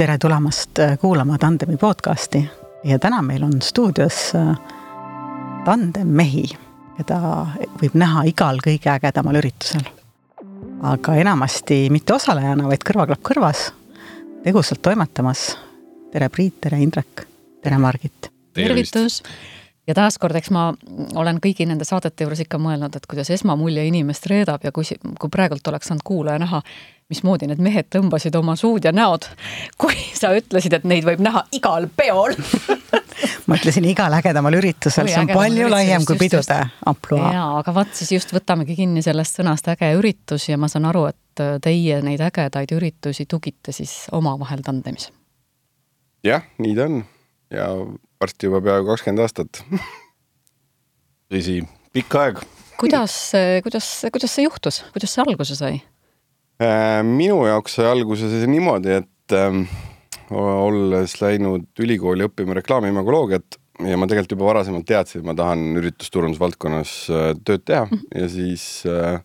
[0.00, 2.50] tere tulemast äh, kuulama Tandemi podcasti
[2.84, 4.56] ja täna meil on stuudios äh,
[5.64, 6.46] tandem mehi,
[6.96, 7.18] keda
[7.82, 9.84] võib näha igal kõige ägedamal üritusel.
[10.88, 13.66] aga enamasti mitte osalejana, vaid kõrvaklapp kõrvas,
[14.44, 15.58] tegusalt toimetamas.
[16.12, 17.26] tere, Priit, tere, Indrek,
[17.62, 18.30] tere, Margit.
[18.54, 19.22] tervitus
[19.86, 20.70] ja taaskord, eks ma
[21.14, 24.88] olen kõigi nende saadete juures ikka mõelnud, et kuidas esmamulje inimest reedab ja kui,
[25.20, 26.62] kui praegult oleks saanud kuulaja näha,
[27.10, 29.26] mismoodi need mehed tõmbasid oma suud ja näod,
[29.80, 32.36] kui sa ütlesid, et neid võib näha igal peol
[33.48, 36.58] ma ütlesin igal ägedamal üritusel, see on palju üritus, laiem kui pidude
[36.90, 37.32] ampluaa.
[37.36, 41.06] jaa, aga vaat siis just võtamegi kinni sellest sõnast äge üritus ja ma saan aru,
[41.10, 45.10] et teie neid ägedaid üritusi tugite siis omavahel tandemis.
[46.26, 47.02] jah, nii ta on
[47.50, 47.68] ja
[48.20, 49.62] varsti juba peaaegu kakskümmend aastat
[51.30, 51.60] tõsi,
[51.94, 52.42] pikk aeg.
[52.80, 53.16] kuidas,
[53.64, 55.80] kuidas, kuidas see juhtus, kuidas see alguse sai?
[56.60, 59.54] Äh, minu jaoks sai alguse see niimoodi, et äh,
[60.36, 63.56] olles läinud ülikooli õppima reklaamimagoloogiat
[63.88, 68.02] ja ma tegelikult juba varasemalt teadsin, et ma tahan üritusturundusvaldkonnas äh, tööd teha -hmm.
[68.12, 69.22] ja siis äh,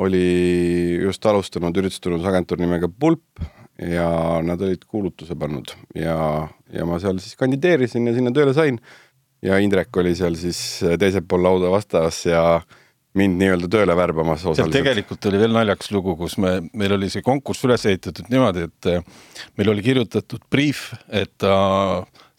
[0.00, 3.44] oli just alustanud üritusturundusagentuur nimega Pulp
[3.76, 8.80] ja nad olid kuulutuse pannud ja, ja ma seal siis kandideerisin ja sinna tööle sain.
[9.42, 12.62] ja Indrek oli seal siis teisel pool lauda vastas ja
[13.18, 14.74] mind nii-öelda tööle värbamas osaliselt.
[14.74, 18.90] tegelikult oli veel naljakas lugu, kus me, meil oli see konkurss üles ehitatud niimoodi, et
[18.92, 19.06] eh,
[19.58, 21.54] meil oli kirjutatud briif, et ta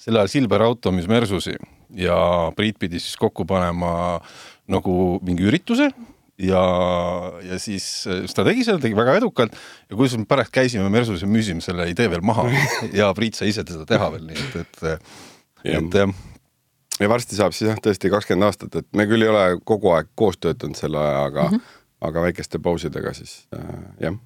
[0.02, 1.56] sel ajal Silver Auto müüs Mersusi
[1.98, 2.18] ja
[2.56, 4.20] Priit pidi siis kokku panema
[4.68, 4.94] nagu
[5.26, 5.90] mingi ürituse
[6.38, 6.64] ja,
[7.48, 11.24] ja siis, siis ta tegi selle, tegi väga edukalt ja kusjuures me pärast käisime Mersus
[11.24, 12.48] ja müüsime selle idee veel maha
[13.00, 15.16] ja Priit sai ise teda teha veel, nii et, et,
[15.78, 16.18] et jah.
[17.00, 20.10] Ja varsti saab siis jah, tõesti kakskümmend aastat, et me küll ei ole kogu aeg
[20.16, 21.84] koos töötanud selle aja, aga mm, -hmm.
[22.10, 24.18] aga väikeste pausidega siis äh, jah.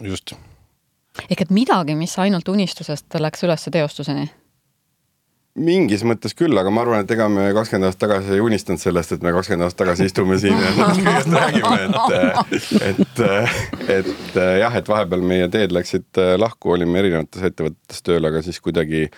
[0.00, 0.34] just.
[1.28, 4.28] ehk et midagi, mis ainult unistusest läks üles teostuseni
[5.58, 9.14] mingis mõttes küll, aga ma arvan, et ega me kakskümmend aastat tagasi ei unistanud sellest,
[9.14, 11.78] et me kakskümmend aastat tagasi istume siin ja sellest kõigest räägime,
[12.88, 13.22] et, et,
[13.96, 19.08] et jah, et vahepeal meie teed läksid lahku, olime erinevates ettevõtetes tööl, aga siis kuidagi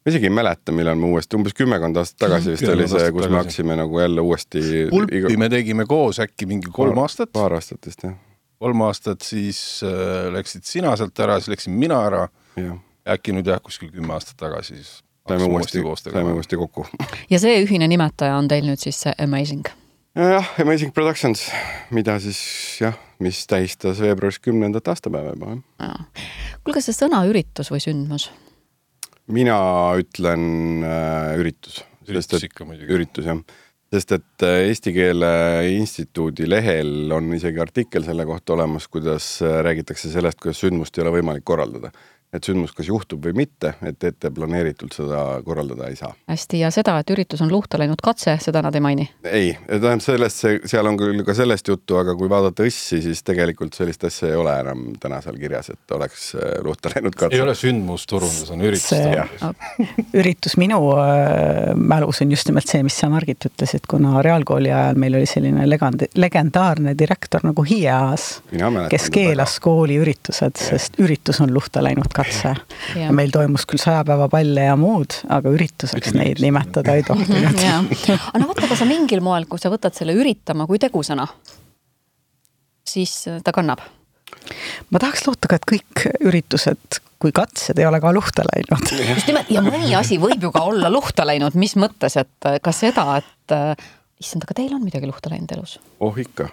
[0.00, 3.26] ma isegi ei mäleta, millal me uuesti, umbes kümmekond aastat tagasi vist oli see, kus
[3.26, 3.32] tagasi.
[3.32, 4.62] me hakkasime nagu jälle uuesti.
[4.90, 5.34] pulpi iga...
[5.38, 7.32] me tegime koos äkki mingi kolm paar, aastat.
[7.36, 8.16] paar aastat vist jah.
[8.60, 12.24] kolm aastat, siis äh, läksid sina sealt ära, siis läksin mina ära.
[13.10, 16.86] äkki nüüd jah, kuskil kümme aastat tagasi siis saime uuesti, saime uuesti kokku.
[17.30, 19.68] ja see ühine nimetaja on teil nüüd siis see Amazing?
[20.16, 21.44] jah, Amazing Productions,
[21.90, 22.40] mida siis
[22.80, 25.58] jah, mis tähistas veebruaris kümnendat aastapäeva juba.
[26.64, 28.30] kuulge, see sõna üritus või sündmus?
[29.34, 29.56] Mina
[30.00, 31.82] ütlen äh, üritus.
[32.08, 32.92] üritus ikka muidugi.
[32.94, 33.40] üritus jah,
[33.94, 35.32] sest et äh, Eesti Keele
[35.76, 41.06] Instituudi lehel on isegi artikkel selle kohta olemas, kuidas äh, räägitakse sellest, kuidas sündmust ei
[41.06, 41.92] ole võimalik korraldada
[42.30, 46.12] et sündmus kas juhtub või mitte, et ette planeeritult seda korraldada ei saa.
[46.30, 49.08] hästi, ja seda, et üritus on luhta läinud katse, seda nad ei maini?
[49.26, 53.74] ei, tähendab sellest, seal on küll ka sellest juttu, aga kui vaadata õssi, siis tegelikult
[53.74, 57.34] sellist asja ei ole enam täna seal kirjas, et oleks äh, luhta läinud katse.
[57.34, 59.74] ei ole sündmusturundus, on üritusturundus.
[60.22, 65.02] üritus minu äh, mälus on just nimelt see, mis sa, Margit, ütlesid, kuna reaalkooli ajal
[65.02, 68.30] meil oli selline legend, legendaarne direktor nagu Hiias,
[68.92, 72.54] kes keelas kooli üritused, sest üritus on luhta läinud katse katse.
[73.16, 76.18] meil toimus küll sajapäevapalle ja muud, aga ürituseks Üritus.
[76.20, 77.60] neid nimetada ei tohtinud.
[78.08, 81.26] aga no vaata, aga sa mingil moel, kui sa võtad selle üritama kui tegusõna,
[82.86, 83.84] siis äh, ta kannab.
[84.90, 88.92] ma tahaks loota ka, et kõik üritused kui katsed ei ole ka luhta läinud.
[89.14, 92.60] just nimelt ja mõni asi võib ju ka olla luhta läinud, mis mõttes, et äh,
[92.62, 93.88] ka seda, et äh,
[94.20, 95.78] issand, aga teil on midagi luhta läinud elus?
[96.00, 96.48] oh ikka,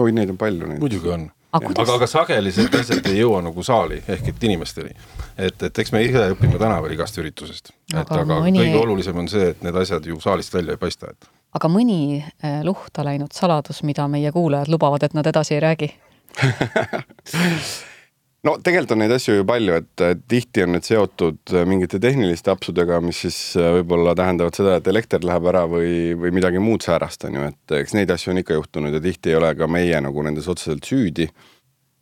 [0.00, 0.76] oi neid on palju.
[0.80, 4.94] muidugi on aga, aga, aga sageli need asjad ei jõua nagu saali ehk et inimesteni.
[5.36, 8.62] et, et eks me ise õpime tänaval igast üritusest, et aga, aga mõni...
[8.62, 11.28] kõige olulisem on see, et need asjad ju saalist välja ei paista, et.
[11.58, 15.92] aga mõni eh, luhta läinud saladus, mida meie kuulajad lubavad, et nad edasi ei räägi
[18.46, 22.52] no tegelikult on neid asju ju palju, et tihti on need seotud äh, mingite tehniliste
[22.52, 26.86] apsudega, mis siis äh, võib-olla tähendavad seda, et elekter läheb ära või, või midagi muud
[26.86, 29.68] säärast, on ju, et eks neid asju on ikka juhtunud ja tihti ei ole ka
[29.70, 31.28] meie nagu nendes otseselt süüdi.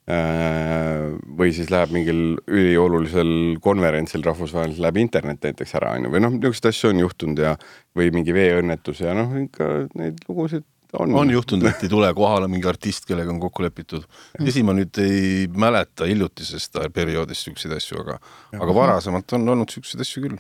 [0.05, 6.21] Äh, või siis läheb mingil üliolulisel konverentsil rahvusvaheliselt läheb internet näiteks ära, on ju, või
[6.27, 7.55] noh, niisuguseid asju on juhtunud ja
[7.97, 10.67] või mingi veeõnnetus ja noh, ikka neid lugusid
[10.99, 14.05] on, on juhtunud, et ei tule kohale mingi artist, kellega on kokku lepitud.
[14.41, 18.19] tõsi, ma nüüd ei mäleta hiljutisest perioodist siukseid asju, aga,
[18.59, 20.39] aga varasemalt on olnud siukseid asju küll.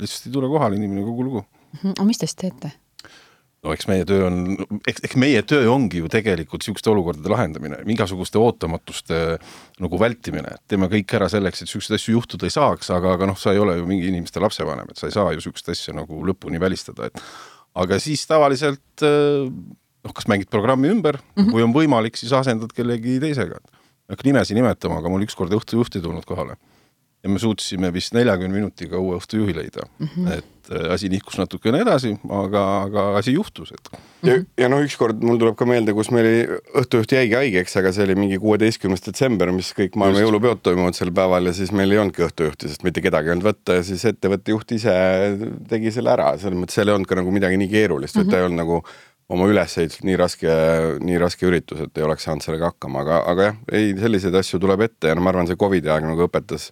[0.00, 1.44] lihtsalt ei tule kohale inimene, kogu lugu.
[1.78, 1.98] Mhm.
[1.98, 2.72] aga mis te siis teete?
[3.60, 4.38] no eks meie töö on,
[4.88, 9.20] eks, eks meie töö ongi ju tegelikult niisuguste olukordade lahendamine, igasuguste ootamatuste
[9.84, 13.28] nagu vältimine, et teeme kõik ära selleks, et niisuguseid asju juhtuda ei saaks, aga, aga
[13.28, 15.96] noh, sa ei ole ju mingi inimeste lapsevanem, et sa ei saa ju niisugust asja
[15.96, 17.20] nagu lõpuni välistada, et
[17.74, 21.52] aga siis tavaliselt noh, kas mängid programmi ümber mm, -hmm.
[21.52, 23.60] kui on võimalik, siis asendad kellegi teisega.
[24.08, 26.56] ei hakka nimesid nimetama, aga mul ükskord õhtujuht ei tulnud kohale
[27.20, 30.08] ja me suutsime vist neljakümne minutiga uue õhtujuhi leida mm.
[30.08, 30.38] -hmm.
[30.38, 33.90] et äh, asi nihkus natukene edasi, aga, aga asi juhtus, et.
[34.24, 38.06] ja, ja noh, ükskord mul tuleb ka meelde, kus meil õhtujuht jäigi haigeks, aga see
[38.08, 42.00] oli mingi kuueteistkümnes detsember, mis kõik maailma jõulupeod toimuvad sel päeval ja siis meil ei
[42.00, 44.96] olnudki õhtujuhti, sest mitte kedagi ei olnud võtta ja siis ettevõtte juht ise
[45.68, 48.28] tegi selle ära, selles mõttes seal ei olnud ka nagu midagi nii keerulist mm, -hmm.
[48.28, 48.82] et ta ei olnud nagu
[49.30, 50.54] oma ülesehituselt nii raske,
[51.06, 54.58] nii raske üritus, et ei oleks saanud sellega hakkama, aga, aga jah, ei, selliseid asju
[54.62, 56.70] tuleb ette ja no ma arvan, see Covidi aeg nagu õpetas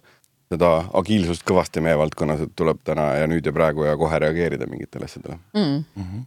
[0.49, 4.67] seda agiilsust kõvasti meie valdkonnas, et tuleb täna ja nüüd ja praegu ja kohe reageerida
[4.69, 5.83] mingitele asjadele mm.
[5.95, 6.23] -hmm.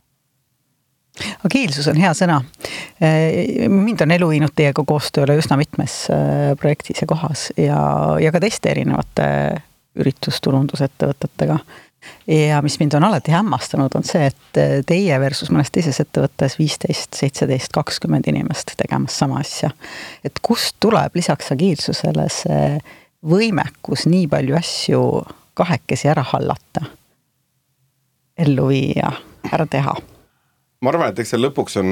[1.45, 2.43] agiilsus on hea sõna.
[3.69, 7.81] mind on elu viinud teiega koostööle üsna mitmes äh, projektis ja kohas ja,
[8.21, 9.27] ja ka teiste erinevate
[9.99, 11.59] üritusturundusettevõtetega.
[12.27, 16.59] ja mis mind on alati hämmastanud, on see, et äh, teie versus mõnes teises ettevõttes
[16.63, 19.71] viisteist, seitseteist, kakskümmend inimest tegemas sama asja.
[20.25, 22.79] et kust tuleb lisaks agiilsusele see
[23.29, 25.03] võimekus nii palju asju
[25.55, 26.87] kahekesi ära hallata,
[28.39, 29.13] ellu viia,
[29.53, 29.95] ära teha
[30.83, 31.91] ma arvan, et eks seal lõpuks on,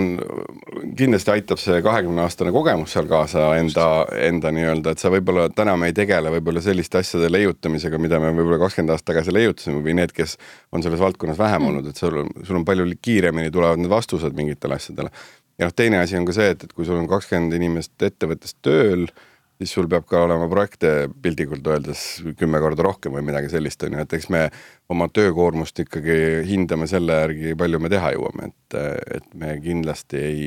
[0.98, 3.86] kindlasti aitab see kahekümne aastane kogemus seal kaasa enda,
[4.18, 8.32] enda nii-öelda, et sa võib-olla täna me ei tegele võib-olla selliste asjade leiutamisega, mida me
[8.34, 10.34] võib-olla kakskümmend aastat tagasi leiutasime või need, kes
[10.74, 14.80] on selles valdkonnas vähem olnud, et sul, sul on palju kiiremini tulevad need vastused mingitele
[14.80, 15.14] asjadele.
[15.60, 18.58] ja noh, teine asi on ka see, et, et kui sul on kakskümmend inimest ettevõttes
[18.58, 19.06] tööl
[19.60, 20.90] siis sul peab ka olema projekte
[21.22, 22.02] piltlikult öeldes
[22.40, 24.46] kümme korda rohkem või midagi sellist, on ju, et eks me
[24.92, 26.18] oma töökoormust ikkagi
[26.48, 28.78] hindame selle järgi, palju me teha jõuame, et,
[29.20, 30.44] et me kindlasti ei,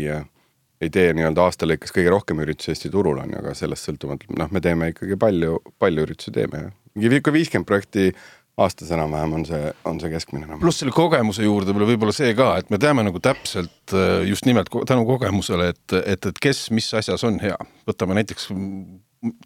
[0.82, 4.34] ei tee nii-öelda aasta lõikes kõige rohkem üritusi Eesti turul, on ju, aga sellest sõltumatult,
[4.40, 6.74] noh, me teeme ikkagi palju, palju üritusi teeme, jah.
[6.98, 8.10] mingi viiskümmend projekti
[8.58, 10.60] aastas enam-vähem on see, on see keskmine enam.
[10.62, 14.70] pluss selle kogemuse juurde võib-olla see ka, et me teame nagu täpselt äh, just nimelt
[14.90, 17.58] tänu kogemusele, et, et, et kes mis asjas on hea.
[17.90, 18.52] võtame näiteks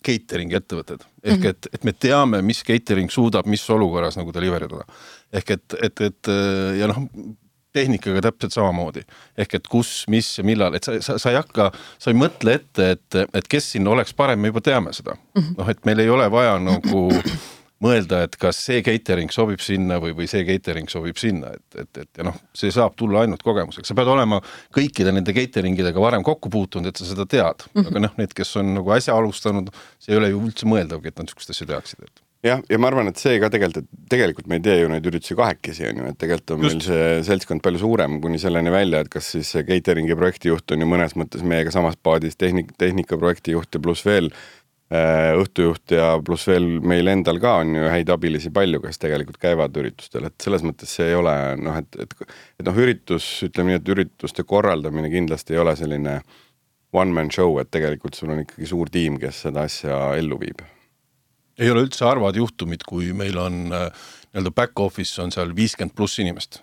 [0.04, 1.50] catering ettevõtted ehk -hmm.
[1.50, 4.86] et, et me teame, mis catering suudab mis olukorras nagu deliver ida.
[5.33, 6.31] ehk et, et, et
[6.80, 7.06] ja noh,
[7.77, 9.01] tehnikaga täpselt samamoodi.
[9.38, 12.57] ehk et kus, mis ja millal, et sa, sa, sa ei hakka, sa ei mõtle
[12.59, 15.15] ette, et, et kes siin oleks parem, me juba teame seda.
[15.15, 15.54] -hmm.
[15.57, 17.07] noh, et meil ei ole vaja nagu
[17.83, 22.03] mõelda, et kas see catering sobib sinna või, või see catering sobib sinna, et, et,
[22.03, 24.41] et ja noh, see saab tulla ainult kogemusega, sa pead olema
[24.75, 27.91] kõikide nende catering idega varem kokku puutunud, et sa seda tead mm, -hmm.
[27.91, 29.69] aga noh, need, kes on nagu äsja alustanud,
[30.01, 32.89] see ei ole ju üldse mõeldavgi, et nad niisugust asja teaksid, et jah, ja ma
[32.91, 36.01] arvan, et see ka tegelikult, et tegelikult me ei tee ju neid üritusi kahekesi, on
[36.01, 36.75] ju, et tegelikult on Just.
[36.75, 40.85] meil see seltskond palju suurem kuni selleni välja, et kas siis see catering'i projektijuht on
[40.85, 44.31] ju mõnes mõttes meiega samas paadis, tehnik, tehnika projektijuht ja pluss veel
[44.87, 49.75] õhtujuht ja pluss veel meil endal ka on ju häid abilisi palju, kes tegelikult käivad
[49.75, 52.13] üritustel, et selles mõttes see ei ole noh, et, et
[52.61, 56.21] et noh, üritus, ütleme nii, et ürituste korraldamine kindlasti ei ole selline
[56.95, 60.63] one man show, et tegelikult sul on ikkagi suur tiim, kes seda asja ellu viib.
[61.59, 65.97] ei ole üldse harvad juhtumid, kui meil on äh, nii-öelda back office on seal viiskümmend
[65.97, 66.61] pluss inimest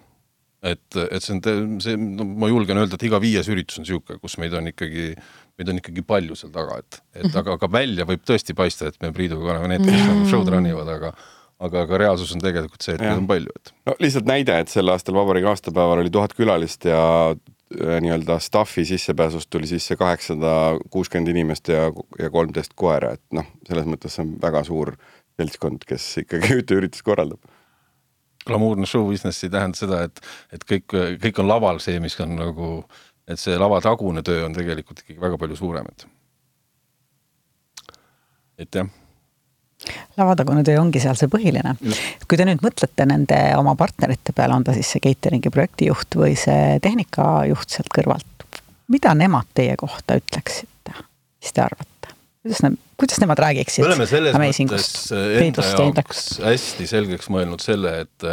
[0.64, 4.16] et, et see on, see, no ma julgen öelda, et iga viies üritus on niisugune,
[4.22, 5.10] kus meid on ikkagi
[5.58, 7.38] meid on ikkagi palju seal taga, et, et -hmm.
[7.40, 10.66] aga, aga välja võib tõesti paista, et me Priiduga oleme need, kes nagu show'd run
[10.66, 11.14] ivad, aga
[11.62, 13.74] aga, aga reaalsus on tegelikult see, et meid on palju, et.
[13.88, 18.84] no lihtsalt näide, et sel aastal vabariigi aastapäeval oli tuhat külalist ja äh, nii-öelda staff'i
[18.88, 24.26] sissepääsust tuli sisse kaheksasada kuuskümmend inimest ja, ja kolmteist koera, et noh, selles mõttes see
[24.26, 24.94] on väga suur
[25.38, 27.52] seltskond, kes ikkagi üteüritust korraldab
[28.44, 30.20] glamuurne show business ei tähenda seda, et,
[30.52, 32.70] et kõik, kõik on laval see, mis on nagu
[33.28, 36.06] et see lavatagune töö on tegelikult ikkagi väga palju suurem, et,
[38.66, 38.92] et jah
[40.18, 41.74] lavatagune töö ongi seal see põhiline.
[42.28, 46.36] kui te nüüd mõtlete nende oma partnerite peale, on ta siis see catering'i projektijuht või
[46.38, 48.60] see tehnikajuht sealt kõrvalt,
[48.92, 51.90] mida nemad teie kohta ütleksid, mis te arvate?
[52.44, 53.84] kuidas ne-, kuidas nemad räägiksid?
[53.84, 58.28] me oleme selles mõttes enda jaoks hästi selgeks mõelnud selle, et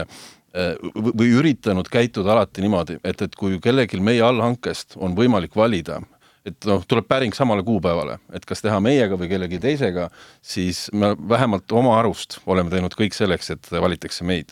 [0.53, 6.01] või üritanud käituda alati niimoodi, et, et kui kellelgi meie allhankest on võimalik valida,
[6.47, 10.09] et noh, tuleb päring samale kuupäevale, et kas teha meiega või kellegi teisega,
[10.41, 14.51] siis me vähemalt oma arust oleme teinud kõik selleks, et valitakse meid.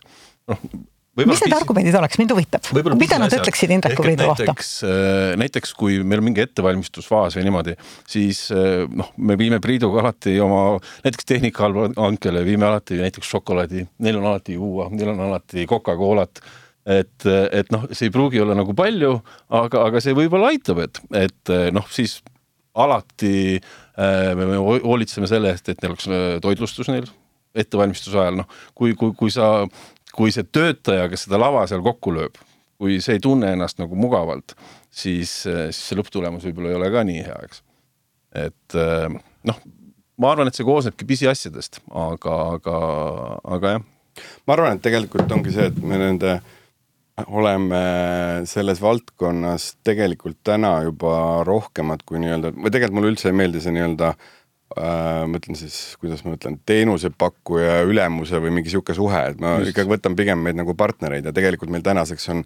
[0.49, 0.63] noh,
[1.27, 4.55] mis need argumendid oleks, mind huvitab, mida nad ütleksid Indreku Priidu kohta?
[4.87, 7.75] Äh, näiteks kui meil on mingi ettevalmistusfaas või niimoodi,
[8.09, 10.63] siis äh, noh, me viime Priiduga alati oma
[11.03, 16.43] näiteks tehnikahankele viime alati näiteks šokolaadi, neil on alati juua, neil on alati Coca-Colat.
[16.89, 19.11] Et, et noh, see ei pruugi olla nagu palju,
[19.53, 22.15] aga, aga see võib-olla aitab, et, et noh, siis
[22.79, 27.09] alati äh, me hoolitseme selle eest, et neil oleks äh, toitlustus neil
[27.59, 29.65] ettevalmistuse ajal, noh, kui, kui, kui sa,
[30.15, 32.37] kui see töötaja, kes seda lava seal kokku lööb,
[32.79, 34.55] kui see ei tunne ennast nagu mugavalt,
[34.89, 37.63] siis, siis see lõpptulemus võib-olla ei ole ka nii hea, eks.
[38.47, 38.77] et
[39.49, 39.59] noh,
[40.19, 42.77] ma arvan, et see koosnebki pisiasjadest, aga, aga,
[43.57, 43.89] aga jah.
[44.47, 46.39] ma arvan, et tegelikult ongi see, et me nende
[47.35, 47.79] oleme
[48.47, 53.75] selles valdkonnas tegelikult täna juba rohkemad kui nii-öelda, või tegelikult mulle üldse ei meeldi see
[53.75, 54.29] nii-öelda äh,
[54.77, 59.73] ma ütlen siis, kuidas ma ütlen, teenusepakkuja, ülemuse või mingi sihuke suhe, et ma Just.
[59.73, 62.43] ikkagi võtan pigem meid nagu partnereid ja tegelikult meil tänaseks on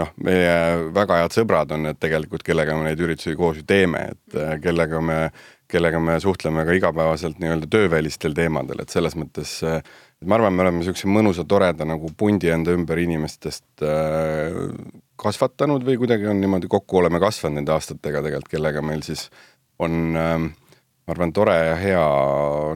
[0.00, 0.54] noh, meie
[0.96, 4.56] väga head sõbrad on need tegelikult, kellega me neid üritusi koos ju teeme, et äh,
[4.64, 5.20] kellega me
[5.66, 9.56] kellega me suhtleme ka igapäevaselt nii-öelda töövälistel teemadel, et selles mõttes
[10.22, 14.54] et ma arvan, me oleme niisuguse mõnusa, toreda nagu pundi enda ümber inimestest äh,
[15.20, 19.26] kasvatanud või kuidagi on niimoodi kokku oleme kasvanud nende aastatega tegelikult, kellega meil siis
[19.82, 20.38] on äh,
[21.06, 22.06] ma arvan, tore ja hea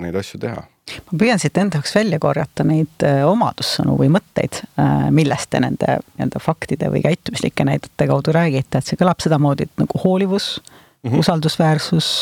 [0.02, 0.62] neid asju teha.
[1.10, 5.60] ma püüan siit enda jaoks välja korjata neid äh, omadussõnu või mõtteid, äh, millest te
[5.62, 10.52] nende nii-öelda faktide või käitumislike näidete kaudu räägite, et see kõlab sedamoodi, et nagu hoolivus
[10.60, 11.24] mm, -hmm.
[11.24, 12.12] usaldusväärsus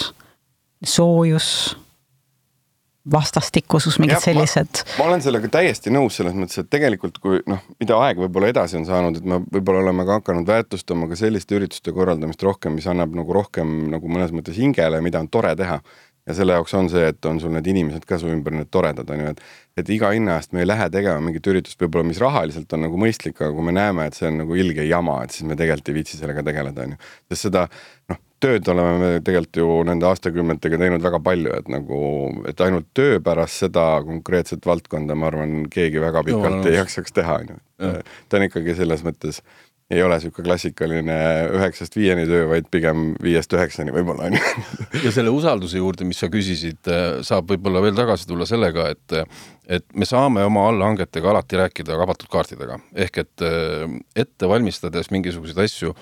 [0.85, 1.77] soojus,
[3.12, 4.83] vastastikusus, mingid ja, sellised.
[4.99, 8.79] ma olen sellega täiesti nõus selles mõttes, et tegelikult kui noh, mida aeg võib-olla edasi
[8.81, 12.88] on saanud, et me võib-olla oleme ka hakanud väärtustama ka selliste ürituste korraldamist rohkem, mis
[12.91, 15.81] annab nagu rohkem nagu mõnes mõttes hingele, mida on tore teha
[16.29, 19.09] ja selle jaoks on see, et on sul need inimesed ka su ümber, need toredad
[19.15, 19.43] on ju, et
[19.79, 22.99] et iga hinna eest me ei lähe tegema mingit üritust võib-olla, mis rahaliselt on nagu
[22.99, 25.93] mõistlik, aga kui me näeme, et see on nagu ilge jama, et siis me tegelikult
[25.93, 26.99] ei viitsi sellega tegeleda, on ju.
[27.31, 27.69] sest seda
[28.11, 32.00] noh, tööd oleme me tegelikult ju nende aastakümnetega teinud väga palju, et nagu,
[32.50, 37.16] et ainult töö pärast seda konkreetset valdkonda, ma arvan, keegi väga pikalt no, ei jaksaks
[37.16, 37.62] teha, on ju.
[38.28, 39.42] ta on ikkagi selles mõttes,
[39.88, 41.14] ei ole niisugune klassikaline
[41.57, 44.42] üheksast viieni töö, vaid pigem viiest üheksani võib-olla, on ju.
[45.07, 46.90] ja selle usalduse juurde, mis sa küsisid,
[47.25, 49.23] saab võib-olla veel tagasi tulla sellega, et
[49.68, 53.49] et me saame oma allhangetega alati rääkida avatud kaartidega, ehk et
[54.16, 55.92] ette valmistades mingisuguseid asju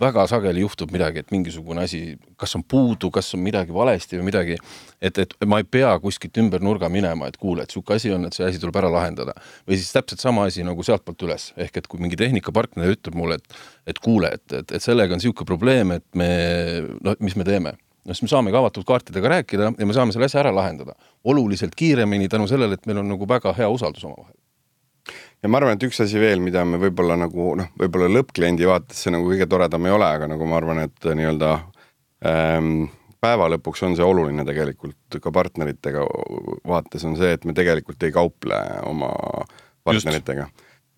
[0.00, 2.00] väga sageli juhtub midagi, et mingisugune asi,
[2.40, 4.58] kas on puudu, kas on midagi valesti või midagi,
[5.00, 8.28] et, et ma ei pea kuskilt ümber nurga minema, et kuule, et niisugune asi on,
[8.28, 9.34] et see asi tuleb ära lahendada.
[9.68, 13.40] või siis täpselt sama asi nagu sealtpoolt üles, ehk et kui mingi tehnikapartner ütleb mulle,
[13.40, 16.30] et et kuule, et, et, et sellega on niisugune probleem, et me,
[17.02, 17.76] no mis me teeme?
[18.06, 20.94] No siis me saamegi avatud kaartidega rääkida ja me saame selle asja ära lahendada.
[21.26, 24.34] Oluliselt kiiremini tänu sellele, et meil on nagu väga hea usaldus omavahel
[25.42, 29.04] ja ma arvan, et üks asi veel, mida me võib-olla nagu noh, võib-olla lõppkliendi vaates
[29.04, 31.52] see nagu kõige toredam ei ole, aga nagu ma arvan, et nii-öelda
[32.26, 32.86] ähm,
[33.22, 36.04] päeva lõpuks on see oluline tegelikult ka partneritega
[36.68, 39.10] vaates on see, et me tegelikult ei kauple oma
[39.86, 40.48] partneritega.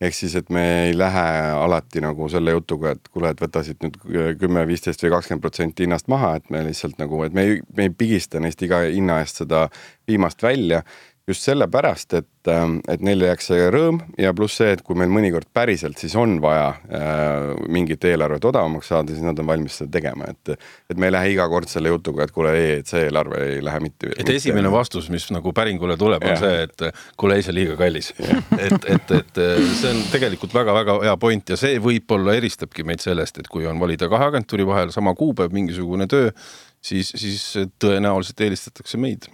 [0.00, 1.24] ehk siis, et me ei lähe
[1.58, 3.96] alati nagu selle jutuga, et kuule, et võta siit nüüd
[4.38, 7.88] kümme, viisteist või kakskümmend protsenti hinnast maha, et me lihtsalt nagu, et me ei, me
[7.88, 9.66] ei pigista neist iga hinna eest seda
[10.08, 10.84] viimast välja
[11.28, 15.10] just sellepärast, et, ähm, et neile jääks see rõõm ja pluss see, et kui meil
[15.12, 19.92] mõnikord päriselt siis on vaja äh, mingit eelarvet odavamaks saada, siis nad on valmis seda
[19.98, 20.54] tegema, et
[20.88, 23.58] et me ei lähe iga kord selle jutuga, et kuule, ei, et see eelarve ei
[23.64, 24.12] lähe mitte.
[24.16, 26.86] et esimene vastus, mis nagu päringule tuleb, on see, et
[27.20, 28.12] kuule, ei, see liiga kallis.
[28.56, 33.42] et, et, et see on tegelikult väga-väga hea point ja see võib-olla eristabki meid sellest,
[33.42, 36.32] et kui on valida kahe agentuuri vahel sama kuupäev, mingisugune töö,
[36.80, 37.44] siis, siis
[37.82, 39.28] tõenäoliselt eelistatakse meid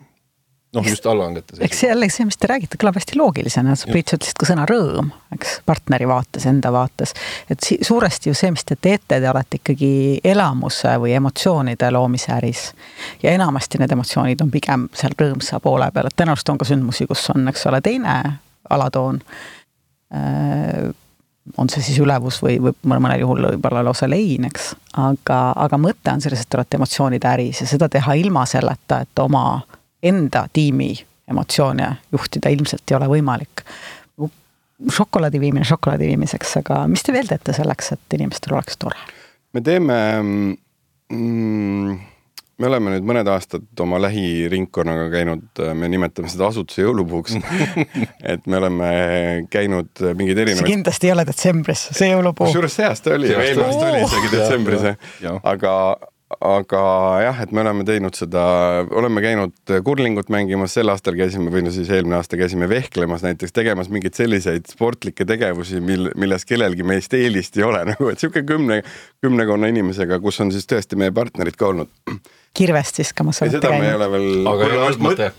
[0.74, 1.60] noh, just allhangetes.
[1.64, 4.48] eks see jällegi see, mis te räägite, kõlab hästi loogilisena, sa Priit, sa ütlesid ka
[4.48, 7.14] sõna rõõm, eks, partneri vaates, enda vaates.
[7.50, 9.92] et si suuresti ju see, mis te teete, te olete ikkagi
[10.34, 12.64] elamuse või emotsioonide loomise äris.
[13.22, 17.08] ja enamasti need emotsioonid on pigem seal rõõmsa poole peal, et tõenäoliselt on ka sündmusi,
[17.10, 18.18] kus on, eks ole, teine
[18.70, 19.22] alatoon
[20.14, 20.92] äh,
[21.56, 24.72] on see siis ülevus või, või mõnel juhul võib-olla lausa lein, eks.
[25.00, 29.02] aga, aga mõte on selles, et te olete emotsioonide äris ja seda teha ilma selleta,
[29.04, 29.44] et oma
[30.04, 30.92] enda tiimi
[31.30, 33.64] emotsioone juhtida ilmselt ei ole võimalik.
[34.90, 38.98] šokolaadi viimine šokolaadi viimiseks, aga mis te veel teete selleks, et inimestel oleks tore?
[39.52, 41.98] me teeme mm,
[42.58, 47.38] me oleme nüüd mõned aastad oma lähiringkonnaga käinud, me nimetame seda asutuse jõulupuuks
[48.32, 48.90] et me oleme
[49.50, 50.62] käinud mingeid erinevaid.
[50.62, 52.48] see kindlasti ei ole detsembris, see jõulupuu.
[52.50, 54.86] kusjuures see aasta oli, eelmine aasta oli isegi detsembris,
[55.42, 55.74] aga,
[56.40, 56.82] aga
[57.24, 58.42] jah, et me oleme teinud seda,
[58.94, 63.54] oleme käinud kurlingut mängimas, sel aastal käisime või no siis eelmine aasta käisime vehklemas näiteks,
[63.54, 68.44] tegemas mingeid selliseid sportlikke tegevusi, mil, milles kellelgi meist eelist ei ole nagu, et sihuke
[68.48, 68.82] kümne,
[69.24, 71.92] kümnekonna inimesega, kus on siis tõesti meie partnerid ka olnud.
[72.54, 74.28] Kirvest viskamas ei, olete seda me ei ole veel.
[74.50, 75.30] Aga ei jalgmõte.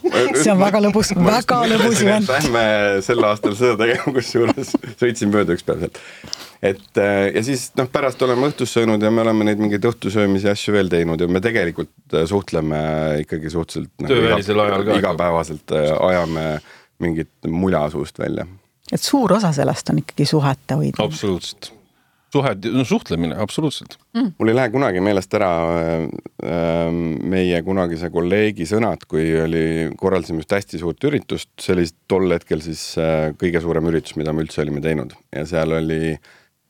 [0.42, 2.32] see on väga lõbus, väga lõbus event.
[2.32, 2.66] Lähme
[3.06, 6.02] sel aastal seda tegema, kusjuures sõitsin mööda üks päev sealt.
[6.66, 10.52] et äh, ja siis noh, pärast oleme õhtust söönud ja me oleme neid mingeid õhtusöömisi
[10.52, 12.82] asju veel teinud ja me tegelikult äh, suhtleme
[13.24, 15.00] ikkagi suhteliselt noh, Töövälisel ajal ka.
[15.04, 16.46] igapäevaselt äh, ajame
[17.04, 18.48] mingit mula suust välja.
[18.92, 21.08] et suur osa sellest on ikkagi suhete hoidmine.
[21.08, 21.75] absoluutselt.
[22.36, 23.98] suhed, no suhtlemine, absoluutselt.
[24.14, 26.06] mul ei lähe kunagi meelest ära äh,
[26.46, 26.88] äh,
[27.36, 29.66] meie kunagise kolleegi sõnad, kui oli,
[30.00, 34.36] korraldasime just hästi suurt üritust, see oli tol hetkel siis äh, kõige suurem üritus, mida
[34.36, 36.16] me üldse olime teinud ja seal oli,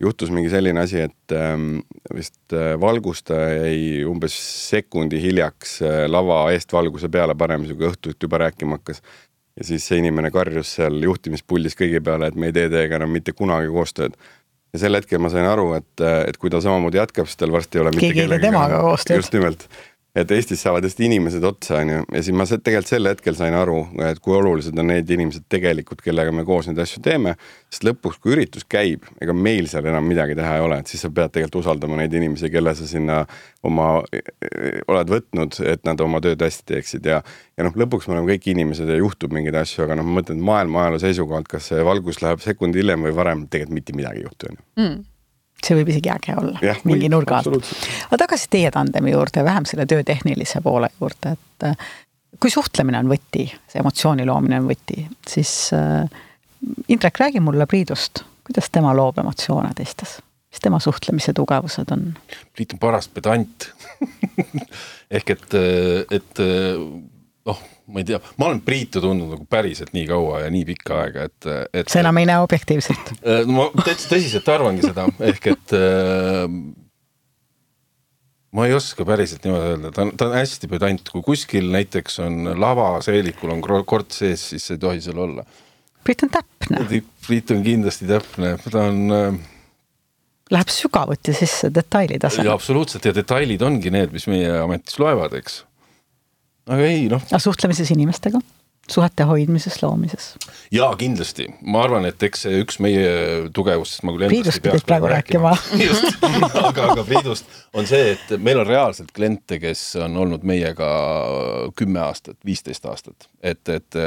[0.01, 1.79] juhtus mingi selline asi, et ähm,
[2.13, 4.35] vist äh, valgustaja jäi umbes
[4.69, 9.01] sekundi hiljaks äh, lava eestvalguse peale panemisega, kui õhtuti juba rääkima hakkas
[9.55, 13.13] ja siis see inimene karjus seal juhtimispuldis kõigi peale, et me ei tee teiega enam
[13.15, 14.17] mitte kunagi koostööd.
[14.75, 17.79] Ja sel hetkel ma sain aru, et, et kui ta samamoodi jätkab, siis tal varsti
[17.79, 19.21] ei ole mitte Keegi kellegagi temaga koostööd.
[19.23, 19.67] just nimelt,
[20.15, 23.81] et Eestis saavad hästi inimesed otsa, onju, ja siis ma tegelikult sel hetkel sain aru,
[24.07, 27.35] et kui olulised on need inimesed tegelikult, kellega me koos neid asju teeme,
[27.73, 31.03] sest lõpuks, kui üritus käib, ega meil seal enam midagi teha ei ole, et siis
[31.03, 33.23] sa pead tegelikult usaldama neid inimesi, kelle sa sinna
[33.65, 33.89] oma
[34.91, 37.09] oled võtnud, et nad oma tööd hästi teeksid.
[37.09, 37.21] Ja
[37.55, 40.41] ja noh, lõpuks me oleme kõik inimesed ja juhtub mingeid asju, aga noh, ma mõtlen
[40.43, 44.27] maailma ajaloo seisukohalt, kas see valgus läheb sekund hiljem või varem, tegelikult mitte midagi ei
[44.27, 44.65] juhtu, onju.
[45.65, 47.71] See võib isegi äge olla Jah, mingi nurga alt.
[48.07, 51.89] aga tagasi teie tandemi juurde, vähem selle töö tehnilise poole juurde, et äh,
[52.41, 56.05] kui suhtlemine on võti, see emotsiooni loomine on võti, siis äh,
[56.89, 60.17] Indrek, räägi mulle Priidust, kuidas tema loob emotsioone teistes,
[60.49, 62.07] mis tema suhtlemise tugevused on?
[62.55, 63.67] Priit on paras pedant.
[65.15, 65.53] Ehk et,
[66.15, 66.41] et
[67.45, 71.01] noh, ma ei tea, ma olen Priitu tundnud nagu päriselt nii kaua ja nii pikka
[71.03, 71.49] aega, et,
[71.81, 73.13] et sa enam ei näe objektiivselt.
[73.25, 76.45] Äh, no ma täitsa tõsiselt arvangi seda, ehk et äh,
[78.55, 82.19] ma ei oska päriselt niimoodi öelda, ta on, ta on hästi pedant, kui kuskil näiteks
[82.25, 85.45] on lavaseelikul on kro- kord sees, siis ei tohi seal olla.
[86.05, 86.85] Priit on täpne,
[87.25, 89.43] Priit on kindlasti täpne, ta on äh,
[90.53, 92.51] läheb sügavuti sisse detaili ja tasemel.
[92.53, 95.63] absoluutselt ja detailid ongi need, mis meie ametis loevad, eks.
[96.69, 98.39] Aga ei noh, aga suhtlemises inimestega,
[98.91, 100.27] suhete hoidmises, loomises.
[100.73, 103.13] jaa, kindlasti, ma arvan, et eks see üks meie
[103.55, 105.53] tugevustest, ma küll Priidust pidid praegu rääkima.
[105.87, 106.21] just,
[106.59, 110.91] aga, aga Priidust on see, et meil on reaalselt kliente, kes on olnud meiega
[111.77, 113.99] kümme aastat, viisteist aastat, et, et,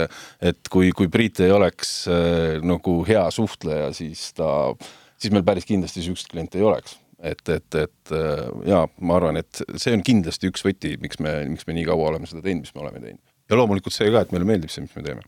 [0.52, 4.72] et kui, kui Priit ei oleks äh, nagu hea suhtleja, siis ta,
[5.18, 9.40] siis meil päris kindlasti niisugust klienti ei oleks et, et, et äh, jaa, ma arvan,
[9.40, 12.66] et see on kindlasti üks võti, miks me, miks me nii kaua oleme seda teinud,
[12.66, 13.24] mis me oleme teinud.
[13.50, 15.26] ja loomulikult see ka, et meile meeldib see, mis me teeme.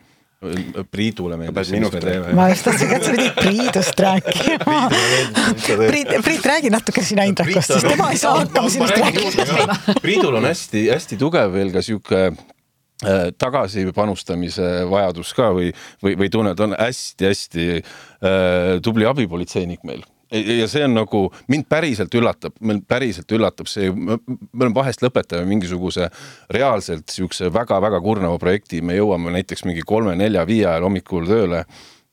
[0.88, 2.36] Priidule meeldib see, mis me teeme.
[2.36, 4.78] ma just tahtsin, et sa pidid Priidust rääkima.
[5.90, 9.98] Priit, Priit, räägi natuke sina Indrekust, sest tema ei saa hakkama sinust rääkida.
[10.00, 15.74] Priidul on hästi-hästi tugev veel ka sihuke äh, tagasipanustamise vajadus ka või,
[16.06, 21.66] või, või tunne, ta on hästi-hästi äh, tubli abipolitseinik meil ja see on nagu mind
[21.70, 26.10] päriselt üllatab, meil päriselt üllatab see, me vahest lõpetame mingisuguse
[26.54, 31.64] reaalselt siukse väga-väga kurnava projekti, me jõuame näiteks mingi kolme-nelja-viie ajal hommikul tööle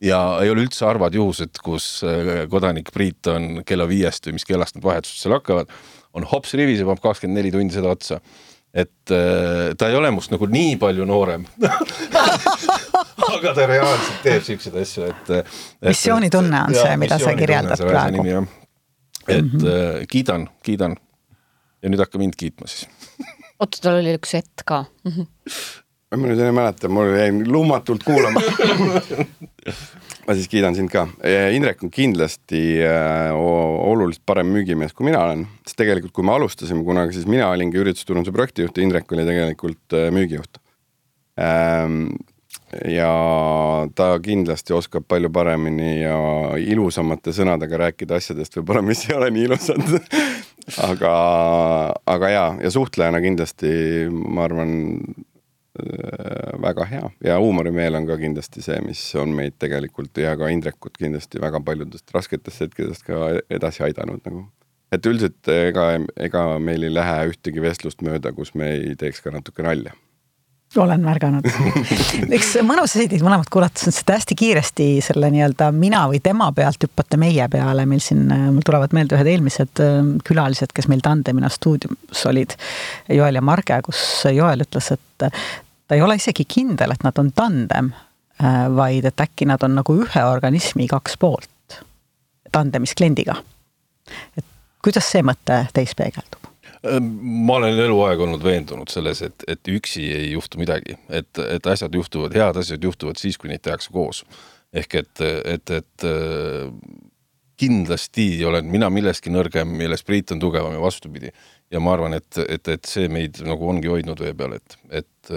[0.03, 4.45] ja ei ole üldse harvad juhused, kus äh, kodanik Priit on kella viiest või mis
[4.49, 5.71] kellast nad vahetused seal hakkavad,
[6.17, 8.21] on hops rivis ja paneb kakskümmend neli tundi seda otsa.
[8.73, 11.45] et äh, ta ei ole must nagu nii palju noorem
[13.33, 15.57] aga ta reaalselt teeb siukseid asju, et, et.
[15.89, 18.25] Missioonitunne on see, mida sa kirjeldad praegu.
[19.27, 20.05] et mm -hmm.
[20.11, 20.95] kiidan, kiidan
[21.81, 22.87] ja nüüd hakka mind kiitma siis.
[23.59, 24.85] oota, tal oli üks hetk ka.
[26.15, 28.41] ma nüüd ei mäleta, mul jäi lummatult kuulama.
[30.27, 31.07] ma siis kiidan sind ka.
[31.55, 32.61] Indrek on kindlasti
[33.33, 37.49] o- oluliselt parem müügimees, kui mina olen, sest tegelikult, kui me alustasime kunagi, siis mina
[37.51, 40.59] olingi üritusturunduse projektijuht ja Indrek oli tegelikult äh, müügijuht
[41.39, 42.09] ähm,.
[42.85, 43.11] Ja
[43.95, 46.17] ta kindlasti oskab palju paremini ja
[46.59, 49.95] ilusamate sõnadega rääkida asjadest võib-olla, mis ei ole nii ilusad.
[50.89, 51.13] aga,
[52.05, 53.69] aga ja, ja suhtlejana kindlasti
[54.11, 60.19] ma arvan äh, väga hea ja huumorimeel on ka kindlasti see, mis on meid tegelikult
[60.21, 64.47] ja ka Indrekut kindlasti väga paljudest rasketest hetkedest ka edasi aidanud nagu.
[64.91, 69.31] et üldiselt ega, ega meil ei lähe ühtegi vestlust mööda, kus me ei teeks ka
[69.31, 69.95] natuke nalja
[70.81, 71.47] olen märganud.
[72.37, 76.49] eks mõnus asi teid mõlemat kuulates on seda hästi kiiresti selle nii-öelda mina või tema
[76.55, 81.03] pealt hüppate meie peale, meil siin, mul tulevad meelde ühed eelmised äh, külalised, kes meil
[81.05, 82.57] tandemina stuudios olid,
[83.09, 84.01] Joel ja Marge, kus
[84.33, 87.93] Joel ütles, et ta ei ole isegi kindel, et nad on tandem,
[88.77, 91.79] vaid et äkki nad on nagu ühe organismi kaks poolt
[92.51, 93.35] tandemis kliendiga.
[94.37, 94.45] et
[94.83, 96.46] kuidas see mõte teis peegeldub?
[96.83, 101.93] Ma olen eluaeg olnud veendunud selles, et, et üksi ei juhtu midagi, et, et asjad
[101.95, 104.23] juhtuvad, head asjad juhtuvad siis, kui neid tehakse koos.
[104.73, 106.07] ehk et, et, et
[107.57, 111.31] kindlasti olen mina milleski nõrgem, milles Priit on tugevam ja vastupidi.
[111.71, 115.31] ja ma arvan, et, et, et see meid nagu ongi hoidnud vee peal, et, et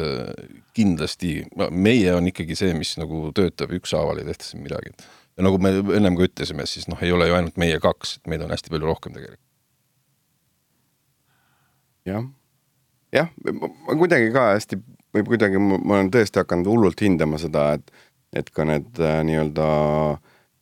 [0.76, 4.92] kindlasti meie on ikkagi see, mis nagu töötab ükshaaval ei tehta siin midagi.
[5.36, 8.34] ja nagu me ennem ka ütlesime, siis noh, ei ole ju ainult meie kaks, et
[8.34, 9.49] meid on hästi palju rohkem tegelikult
[12.10, 12.26] jah,
[13.14, 14.80] jah, ma kuidagi ka hästi
[15.14, 17.90] või kuidagi ma olen tõesti hakanud hullult hindama seda, et,
[18.36, 19.70] et ka need äh, nii-öelda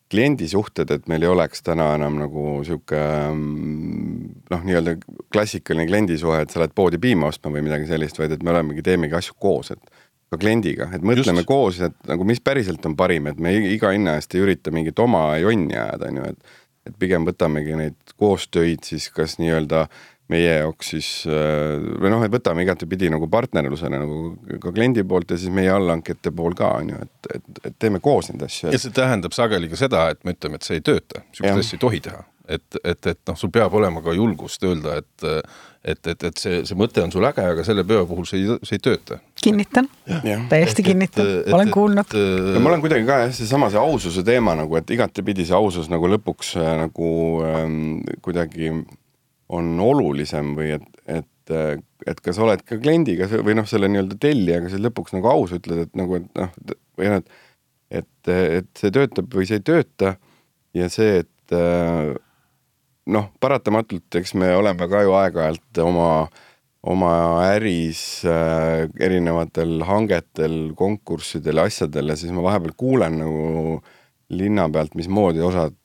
[0.09, 4.97] kliendisuhted, et meil ei oleks täna enam nagu sihuke mm, noh, nii-öelda
[5.33, 8.85] klassikaline kliendisuhe, et sa lähed poodi piima ostma või midagi sellist, vaid et me olemegi,
[8.87, 11.49] teemegi asju koos, et ka kliendiga, et mõtleme Just.
[11.49, 14.99] koos, et nagu mis päriselt on parim, et me iga hinna eest ei ürita mingit
[15.01, 16.57] oma jonni ajada, on ju, et
[16.89, 19.87] et pigem võtamegi neid koostöid siis kas nii-öelda
[20.33, 25.33] meie jaoks siis äh, või noh, et võtame igatepidi nagu partnerlusena nagu ka kliendi poolt
[25.35, 28.73] ja siis meie allhankete pool ka on ju, et, et, et teeme koos neid asju.
[28.75, 31.79] ja see tähendab sageli ka seda, et me ütleme, et see ei tööta, sihukest asja
[31.79, 32.23] ei tohi teha,
[32.59, 35.29] et, et, et noh, sul peab olema ka julgust öelda, et
[35.89, 38.57] et, et, et see, see mõte on sul äge, aga selle peo puhul see ei,
[38.67, 39.21] see ei tööta.
[39.41, 39.89] kinnitan,
[40.51, 42.15] täiesti kinnitan, olen kuulnud.
[42.55, 45.91] ja ma olen kuidagi ka jah, seesama see aususe teema nagu, et igatepidi see ausus
[45.93, 47.11] nagu lõpuks äh, nagu
[47.47, 47.79] ähm,
[48.25, 48.73] kuidagi
[49.49, 51.53] on olulisem või et, et,
[52.07, 55.87] et kas oled ka kliendiga või noh, selle nii-öelda tellijaga siis lõpuks nagu aus ütled,
[55.87, 56.57] et nagu, et noh,
[56.99, 57.47] või noh, et
[57.91, 60.15] et, et see töötab või see ei tööta
[60.77, 61.55] ja see, et
[63.09, 66.11] noh, paratamatult, eks me oleme ka ju aeg-ajalt oma,
[66.89, 67.13] oma
[67.49, 73.81] äris äh, erinevatel hangetel, konkurssidel, asjadel ja siis ma vahepeal kuulen nagu
[74.29, 75.77] linna pealt, mismoodi osad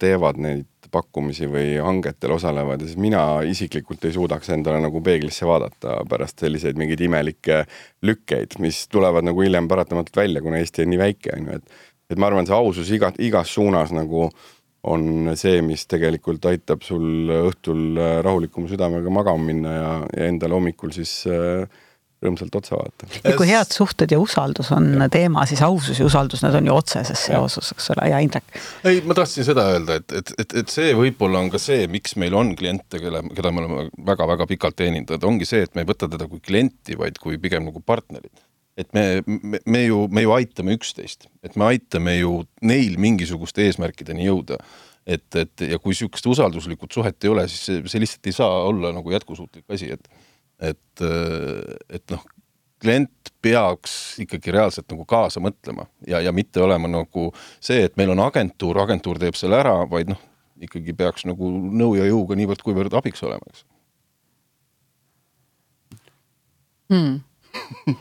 [0.00, 5.48] teevad neid pakkumisi või hangetel osalevad ja siis mina isiklikult ei suudaks endale nagu peeglisse
[5.48, 7.64] vaadata pärast selliseid mingeid imelikke
[8.06, 11.78] lükkeid, mis tulevad nagu hiljem paratamatult välja, kuna Eesti on nii väike, on ju, et
[12.10, 14.24] et ma arvan, see ausus iga, igas suunas nagu
[14.90, 20.90] on see, mis tegelikult aitab sul õhtul rahulikuma südamega magama minna ja, ja endale hommikul
[20.96, 21.68] siis äh,
[22.24, 23.08] rõõmsalt otsa vaata.
[23.24, 25.08] et kui head suhted ja usaldus on ja.
[25.12, 28.60] teema, siis ausus ja usaldus, need on ju otseses seoses, eks ole, ja Indrek.
[28.84, 32.16] ei, ma tahtsin seda öelda, et, et, et, et see võib-olla on ka see, miks
[32.20, 35.90] meil on kliente, kelle, keda me oleme väga-väga pikalt teenindanud, ongi see, et me ei
[35.90, 38.44] võta teda kui klienti, vaid kui pigem nagu partnerit
[38.80, 43.66] et me, me, me ju, me ju aitame üksteist, et me aitame ju neil mingisuguste
[43.66, 44.60] eesmärkideni jõuda.
[45.10, 48.64] et, et ja kui sihukest usalduslikut suhet ei ole, siis see, see lihtsalt ei saa
[48.68, 50.06] olla nagu jätkusuutlik asi, et
[50.60, 51.02] et,
[51.88, 52.24] et noh,
[52.80, 53.94] klient peaks
[54.24, 58.78] ikkagi reaalselt nagu kaasa mõtlema ja, ja mitte olema nagu see, et meil on agentuur,
[58.82, 60.20] agentuur teeb selle ära, vaid noh,
[60.60, 63.64] ikkagi peaks nagu nõu ja jõuga niivõrd-kuivõrd abiks olema, eks
[66.92, 67.20] hmm.
[67.86, 67.96] hmm.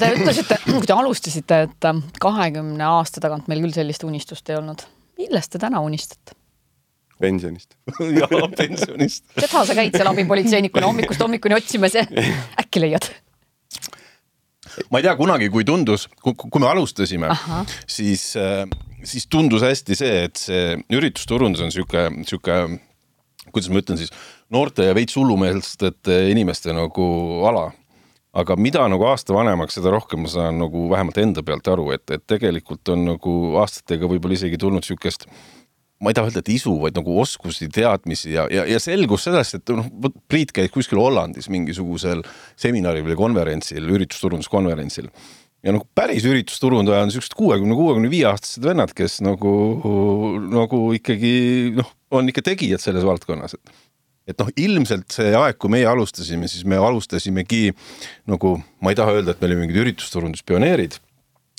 [0.00, 1.86] Te ütlesite, kui te alustasite, et
[2.22, 4.84] kahekümne aasta tagant meil küll sellist unistust ei olnud.
[5.18, 6.36] millest te täna unistate?
[7.20, 7.76] Pensionist.
[8.20, 9.24] Jaa, pensionist.
[9.36, 12.04] Seda sa käid seal abipolitseinikuna hommikust hommikuni otsimas ja
[12.60, 13.08] äkki leiad?
[14.90, 17.30] ma ei tea, kunagi, kui tundus, kui me alustasime,
[17.88, 18.66] siis, äh,
[19.06, 22.58] siis tundus hästi see, et see üritusturundus on sihuke, sihuke,
[23.48, 24.12] kuidas ma ütlen siis,
[24.52, 27.08] noorte ja veits hullumeelsete inimeste nagu
[27.48, 27.70] ala.
[28.36, 32.04] Aga mida nagu aasta vanemaks, seda rohkem ma saan nagu vähemalt enda pealt aru, et,
[32.12, 35.24] et tegelikult on nagu aastatega võib-olla isegi tulnud sihukest
[36.02, 39.58] ma ei taha öelda, et isu, vaid nagu oskusi, teadmisi ja, ja, ja selgus sellest,
[39.58, 42.22] et noh, vot Priit käis kuskil Hollandis mingisugusel
[42.60, 45.08] seminaril või konverentsil, üritusturunduskonverentsil.
[45.64, 49.54] ja noh, päris üritusturundaja on siuksed kuuekümne, kuuekümne viie aastased vennad, kes nagu,
[50.52, 51.32] nagu ikkagi
[51.80, 53.56] noh, on ikka tegijad selles valdkonnas,
[54.28, 57.70] et noh, ilmselt see aeg, kui meie alustasime, siis me alustasimegi
[58.28, 61.00] nagu, ma ei taha öelda, et me olime mingid üritusturunduspioneerid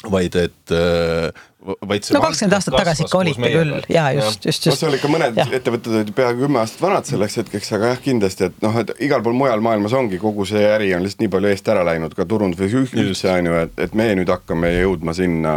[0.05, 1.33] vaid et äh,
[1.67, 4.81] vaid see no kakskümmend aastat tagasi ikka olite küll ja just, just, just.
[4.81, 5.47] seal ikka mõned ja.
[5.59, 9.23] ettevõtted olid peaaegu kümme aastat vanad selleks hetkeks, aga jah, kindlasti, et noh, et igal
[9.25, 12.27] pool mujal maailmas ongi kogu see äri on lihtsalt nii palju eest ära läinud, ka
[12.29, 15.55] turundus üldse on ju, et, et meie nüüd hakkame jõudma sinna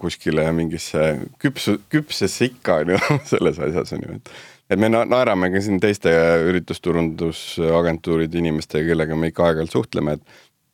[0.00, 3.02] kuskile mingisse küpsu, küpsesse ikka on ju
[3.34, 4.32] selles asjas on ju, et
[4.70, 6.12] et me naerame ka siin teiste
[6.46, 10.22] üritusturundusagentuuride inimestega, kellega me ikka aeg-ajalt suhtleme, et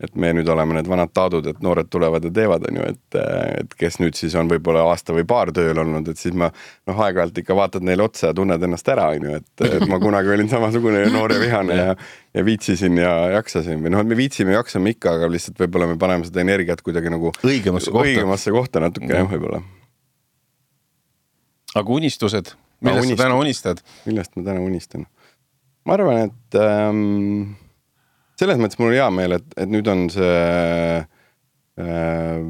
[0.03, 3.19] et me nüüd oleme need vanad taadud, et noored tulevad ja teevad, on ju, et,
[3.63, 7.01] et kes nüüd siis on võib-olla aasta või paar tööl olnud, et siis ma noh,
[7.07, 10.35] aeg-ajalt ikka vaatad neile otsa ja tunned ennast ära, on ju, et, et ma kunagi
[10.35, 11.97] olin samasugune noor ja vihane ja,
[12.37, 15.89] ja viitsisin ja jaksasin või noh, et me viitsime ja jaksame ikka, aga lihtsalt võib-olla
[15.95, 19.65] me paneme seda energiat kuidagi nagu õigemasse kohta, õigemasse kohta natuke jah, võib-olla.
[21.73, 22.53] aga unistused,
[22.85, 23.87] millest sa täna unistad?
[24.05, 25.09] millest ma täna unistan?
[25.89, 27.57] ma arvan, et ähm,
[28.41, 30.35] selles mõttes mul on hea meel, et, et nüüd on see
[31.81, 32.43] äh,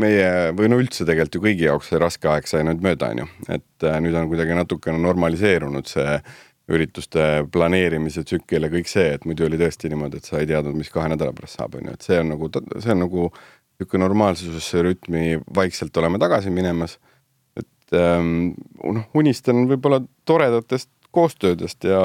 [0.00, 3.24] meie või no üldse tegelikult ju kõigi jaoks see raske aeg sai nüüd mööda, on
[3.24, 6.18] ju, et äh, nüüd on kuidagi natukene normaliseerunud see
[6.74, 10.76] ürituste planeerimise tsükkel ja kõik see, et muidu oli tõesti niimoodi, et sa ei teadnud,
[10.78, 12.48] mis kahe nädala pärast saab, on ju, et see on nagu,
[12.80, 13.26] see on nagu
[13.74, 15.24] niisugune normaalsusesse rütmi
[15.54, 16.98] vaikselt oleme tagasi minemas.
[17.58, 22.00] et ähm, noh, unistan võib-olla toredatest koostöödest ja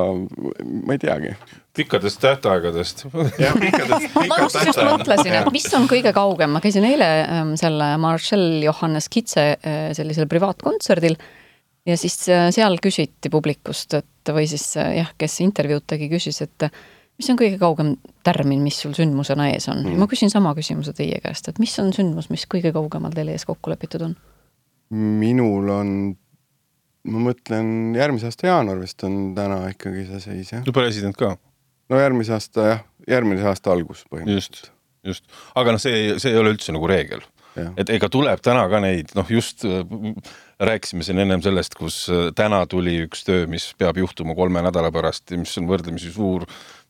[0.85, 1.33] ma ei teagi.
[1.75, 3.05] pikkadest tähtaegadest.
[4.29, 8.63] ma just just mõtlesin, et mis on kõige kaugem, ma käisin eile ähm, selle Marcel
[8.63, 11.17] Johannes Kitse äh, sellisel privaatkontserdil
[11.89, 16.41] ja siis äh, seal küsiti publikust, et või siis äh, jah, kes intervjuud tegi, küsis,
[16.45, 16.69] et
[17.19, 17.93] mis on kõige kaugem
[18.27, 19.99] tärmin, mis sul sündmusena ees on mm..
[19.99, 23.47] ma küsin sama küsimuse teie käest, et mis on sündmus, mis kõige kaugemal teil ees
[23.49, 24.17] kokku lepitud on?
[24.89, 25.93] minul on
[27.07, 30.63] ma mõtlen, järgmise aasta jaanuar vist on täna ikkagi see seis, jah.
[30.65, 31.33] no president ka.
[31.89, 34.61] no järgmise aasta jah, järgmise aasta algus põhimõtteliselt.
[34.61, 34.71] just,
[35.07, 35.27] just,
[35.59, 37.23] aga noh, see, see ei ole üldse nagu reegel.
[37.79, 39.81] et ega tuleb täna ka neid, noh just äh,
[40.59, 44.91] rääkisime siin ennem sellest, kus äh, täna tuli üks töö, mis peab juhtuma kolme nädala
[44.95, 46.45] pärast ja mis on võrdlemisi suur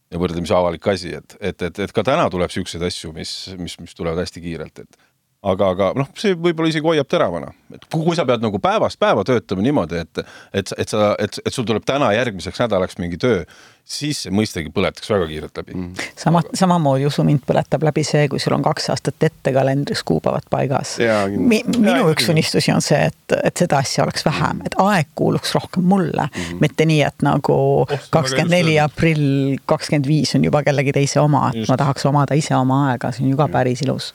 [0.10, 3.78] ja võrdlemisi avalik asi, et, et, et, et ka täna tuleb siukseid asju, mis, mis,
[3.82, 5.09] mis tulevad hästi kiirelt, et
[5.40, 9.24] aga, aga noh, see võib-olla isegi hoiab teravana, et kui sa pead nagu päevast päeva
[9.28, 13.46] töötama niimoodi, et, et, et sa, et, et sul tuleb täna järgmiseks nädalaks mingi töö,
[13.90, 15.74] siis see mõistagi põletaks väga kiirelt läbi.
[15.78, 16.10] Mm..
[16.20, 20.50] sama, samamoodi usu mind põletab läbi see, kui sul on kaks aastat ette kalendris kuupäevad
[20.52, 20.98] paigas.
[21.32, 25.56] Mi, minu üks unistusi on see, et, et seda asja oleks vähem, et aeg kuuluks
[25.56, 26.28] rohkem mulle.
[26.28, 26.60] Mm, -hmm.
[26.68, 31.64] mitte nii, et nagu kakskümmend neli aprill, kakskümmend viis on juba kellegi teise oma, et
[31.64, 31.72] just.
[31.72, 34.14] ma tahaks omada ise oma aega, see on ju ka päris ilus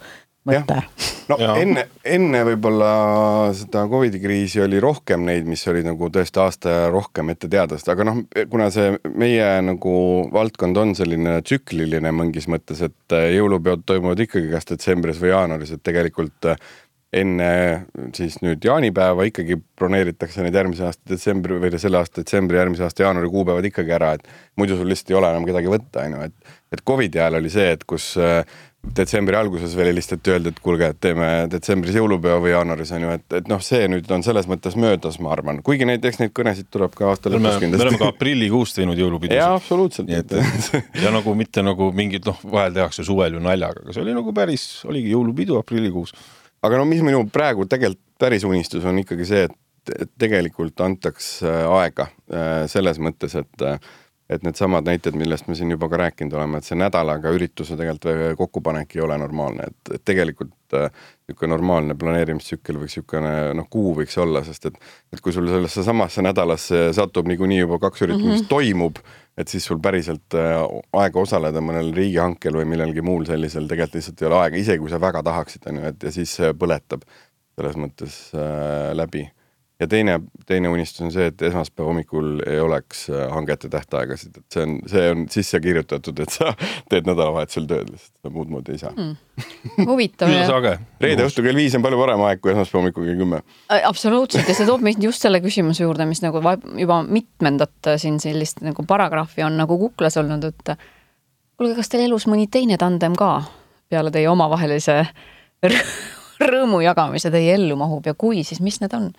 [0.49, 0.79] mõte.
[1.31, 1.55] no ja.
[1.61, 2.91] enne, enne võib-olla
[3.57, 7.79] seda Covidi kriisi oli rohkem neid, mis olid nagu tõesti aasta ja rohkem ette teada,
[7.79, 9.97] sest aga noh, kuna see meie nagu
[10.35, 15.77] valdkond on selline tsükliline mingis mõttes, et äh, jõulupeod toimuvad ikkagi kas detsembris või jaanuaris,
[15.77, 16.61] et tegelikult äh,
[17.15, 17.49] enne
[18.15, 23.05] siis nüüd jaanipäeva ikkagi broneeritakse need järgmise aasta detsembri või selle aasta detsembri, järgmise aasta
[23.07, 24.27] jaanuari kuupäevad ikkagi ära, et
[24.59, 27.53] muidu sul lihtsalt ei ole enam kedagi võtta, on ju, et et Covidi ajal oli
[27.55, 28.43] see, et kus äh,
[28.97, 33.15] detsembri alguses veel helistati, öeldi, et kuulge, et teeme detsembris jõulupeo või jaanuaris on ju,
[33.19, 36.35] et, et noh, see nüüd on selles mõttes möödas, ma arvan, kuigi neid, eks neid
[36.37, 37.81] kõnesid tuleb ka aasta lõpus kindlasti.
[37.81, 39.41] me oleme ka aprillikuus teinud jõulupidusid.
[39.41, 40.11] jaa, absoluutselt.
[40.11, 44.05] nii et ja nagu mitte nagu mingid noh, vahel tehakse suvel ju naljaga, aga see
[44.05, 46.15] oli nagu päris, oligi jõulupidu aprillikuus.
[46.65, 51.65] aga no mis minu praegu tegelikult päris unistus on ikkagi see, et tegelikult antaks äh,
[51.81, 53.79] aega äh, selles mõttes, et äh,
[54.35, 58.39] et needsamad näited, millest me siin juba ka rääkinud oleme, et see nädalaga ürituse tegelikult
[58.39, 63.95] kokkupanek ei ole normaalne, et, et tegelikult niisugune äh, normaalne planeerimistsükkel võiks niisugune noh, kuu
[63.99, 64.81] võiks olla, sest et
[65.15, 68.43] et kui sul sellesse samasse nädalasse satub niikuinii juba kaks üritust mm, -hmm.
[68.43, 68.99] mis toimub,
[69.39, 70.57] et siis sul päriselt äh,
[71.03, 74.91] aega osaleda mõnel riigihankel või millelgi muul sellisel tegelikult lihtsalt ei ole aega, isegi kui
[74.91, 77.07] sa väga tahaksid, on ju, et ja siis põletab
[77.55, 79.29] selles mõttes äh, läbi
[79.85, 80.19] ja teine,
[80.49, 84.75] teine unistus on see, et esmaspäeva hommikul ei oleks äh, hangete tähtaegasid, et see on,
[84.91, 86.55] see on sisse kirjutatud, et sa
[86.93, 88.95] teed nädalavahetusel tööd lihtsalt, muud moodi ei saa.
[88.97, 89.17] Mm..
[89.91, 90.31] huvitav
[91.03, 93.43] reede õhtul kell viis on palju parem aeg kui esmaspäeva hommikul kell kümme.
[93.83, 94.49] absoluutselt.
[94.49, 96.43] Ja see toob meid just selle küsimuse juurde, mis nagu
[96.81, 100.75] juba mitmendat siin sellist nagu paragrahvi on nagu kuklas olnud, et
[101.59, 103.37] kuulge, kas teil elus mõni teine tandem ka
[103.93, 105.03] peale teie omavahelise
[106.55, 109.13] rõõmu jagamise teie ellu mahub ja kui, siis mis need on?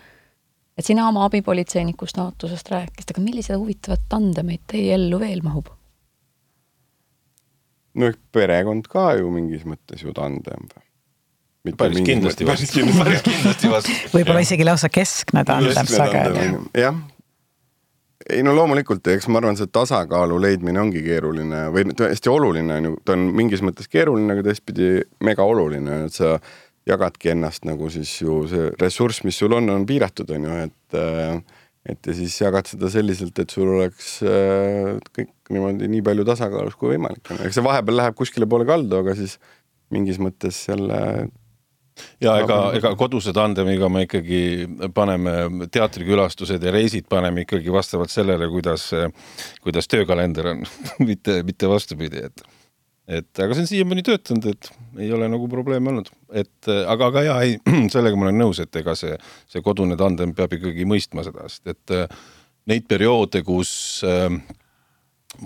[0.78, 5.72] Et sina oma abipolitseiniku staatusest rääkisid, aga millised huvitavad tandemeid teie ellu veel mahub?
[7.96, 11.76] no perekond ka ju mingis mõttes ju tandem või?
[11.80, 13.92] päris kindlasti vast, päris kindlasti vast.
[14.16, 16.50] võib-olla isegi lausa keskne tandem sageli.
[16.78, 17.00] jah,
[18.30, 22.90] ei no loomulikult, eks ma arvan, see tasakaalu leidmine ongi keeruline või hästi oluline on
[22.90, 26.36] ju, ta on mingis mõttes keeruline, aga teistpidi mega oluline, et sa
[26.90, 31.00] jagadki ennast nagu siis ju see ressurss, mis sul on, on piiratud, on ju, et
[31.00, 36.26] äh, et ja siis jagad seda selliselt, et sul oleks äh, kõik niimoodi nii palju
[36.26, 39.38] tasakaalus kui võimalik eks see vahepeal läheb kuskile poole kaldu, aga siis
[39.94, 41.00] mingis mõttes jälle
[42.24, 44.42] ja ega, ega koduse tandemiga me ikkagi
[44.96, 48.90] paneme teatrikülastused ja reisid paneme ikkagi vastavalt sellele, kuidas,
[49.64, 50.66] kuidas töökalender on.
[51.08, 52.44] Mitte, mitte vastupidi, et
[53.08, 54.72] et aga see on siiamaani töötanud, et
[55.04, 57.60] ei ole nagu probleeme olnud, et aga, aga jaa, ei,
[57.94, 59.18] sellega ma olen nõus, et ega see,
[59.52, 62.24] see kodune tandem peab ikkagi mõistma seda, sest et äh,
[62.72, 63.76] neid perioode, kus
[64.08, 64.30] äh,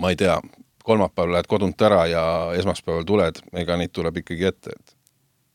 [0.00, 0.38] ma ei tea,
[0.84, 2.22] kolmapäeval lähed kodunt ära ja
[2.56, 4.96] esmaspäeval tuled, ega neid tuleb ikkagi ette, et.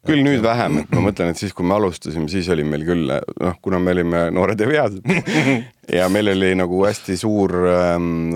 [0.05, 3.09] Küll nüüd vähem, et ma mõtlen, et siis, kui me alustasime, siis oli meil küll
[3.09, 5.01] noh, kuna me olime noored ja veased,
[5.93, 8.33] ja meil oli nagu hästi suur ähm,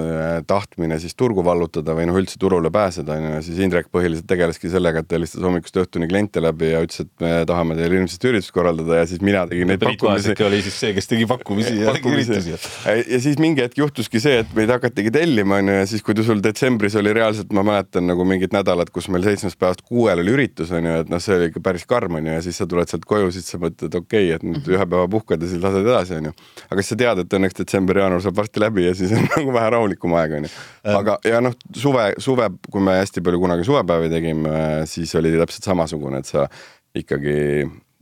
[0.47, 4.69] tahtmine siis turgu vallutada või noh, üldse turule pääseda onju ja siis Indrek põhiliselt tegeleski
[4.71, 8.31] sellega, et ta helistas hommikust õhtuni kliente läbi ja ütles, et me tahame teile hirmsasti
[8.31, 10.35] üritust korraldada ja siis mina tegin neid Priit pakkumisi.
[10.49, 12.55] Oli siis see, kes tegi pakkumisi ja tegi üritusi.
[12.85, 16.43] ja siis mingi hetk juhtuski see, et meid hakatigi tellima onju ja siis, kui sul
[16.43, 20.73] detsembris oli reaalselt, ma mäletan nagu mingid nädalad, kus meil seitsmest päevast kuuel oli üritus
[20.75, 23.31] onju, et noh, see oli ikka päris karm onju ja siis sa tuled sealt koju,
[23.35, 26.35] siis sa mõtled, okei okay,, et nüüd ühe päeva puhkad ja siis lased edasi onju.
[26.69, 29.73] aga siis sa tead, et õnneks detsember-jaanuar saab varsti läbi ja siis on nagu vähe
[29.75, 30.56] rahulikum aeg onju.
[30.99, 34.56] aga, ja noh, suve, suve, kui me hästi palju kunagi suvepäevi tegime,
[34.89, 36.49] siis oli täpselt samasugune, et sa
[36.97, 37.38] ikkagi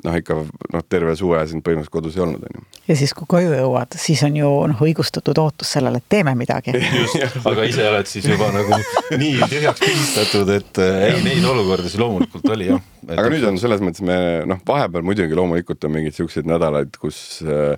[0.05, 0.35] noh, ikka
[0.73, 2.63] noh, terve suve sind põhimõtteliselt kodus ei olnud, onju.
[2.89, 6.75] ja siis, kui koju jõuad, siis on ju noh, õigustatud ootus sellele, et teeme midagi.
[7.01, 8.77] just, aga ise oled siis juba nagu
[9.17, 12.85] nii tühjaks pigistatud, et äh, ei, neid olukordasid loomulikult oli jah.
[13.09, 14.19] aga nüüd on selles mõttes me
[14.49, 17.73] noh, vahepeal muidugi loomulikult on mingeid siukseid nädalaid, kus äh,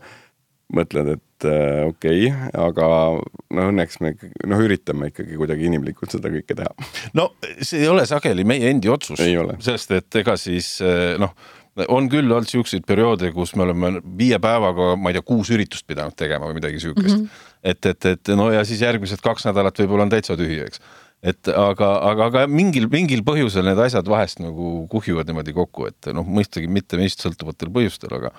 [0.76, 2.90] mõtled, et okei okay,, aga
[3.56, 4.14] no õnneks me
[4.50, 6.90] noh, üritame ikkagi kuidagi inimlikult seda kõike teha.
[7.18, 9.22] no see ei ole sageli meie endi otsus,
[9.66, 11.36] sest et ega siis äh, noh,
[11.88, 15.88] on küll olnud siukseid perioode, kus me oleme viie päevaga, ma ei tea, kuus üritust
[15.88, 17.28] pidanud tegema või midagi siukest mm.
[17.28, 17.52] -hmm.
[17.72, 20.84] et, et, et no ja siis järgmised kaks nädalat võib-olla on täitsa tühi, eks
[21.20, 26.12] et aga, aga, aga mingil, mingil põhjusel need asjad vahest nagu kuhjuvad niimoodi kokku, et
[26.16, 28.32] noh, mõistagi mitte meist sõltuvatel põhjustel, aga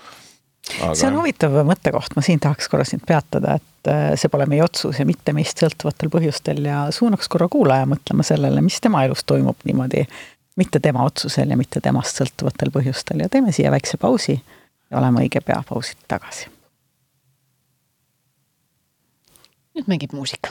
[0.80, 0.94] Aga...
[0.94, 4.62] see on huvitav mõttekoht, ma siin tahaks korra sind peatada, et äh, see pole meie
[4.64, 6.62] otsus ja mitte meist sõltuvatel põhjustel.
[6.68, 10.06] Ja suunaks korra kuulaja mõtlema sellele, mis tema elus toimub niimoodi,
[10.60, 13.24] mitte tema otsusel ja mitte temast sõltuvatel põhjustel.
[13.24, 16.50] Ja teeme siia väikse pausi ja oleme õige pea pausilt tagasi.
[19.70, 20.50] nüüd mängib muusika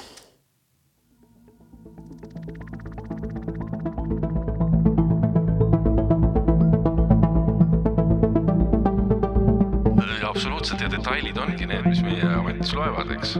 [10.39, 13.33] absoluutselt ja detailid ongi need, mis meie ametis loevad, eks.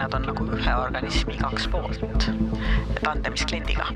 [0.00, 2.30] nad on nagu ühe organismi kaks poolt
[3.04, 3.90] tandemis kliendiga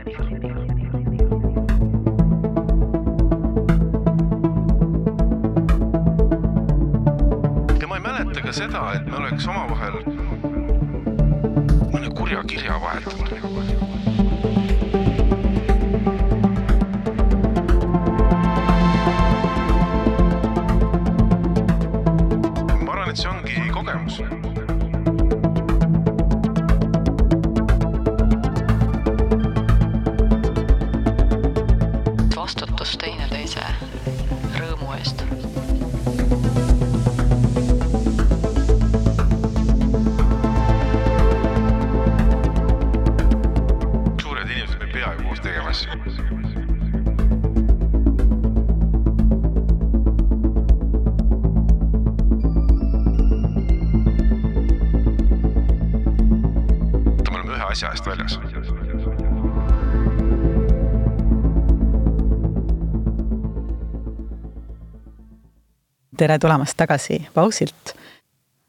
[66.20, 67.94] tere tulemast tagasi pausilt.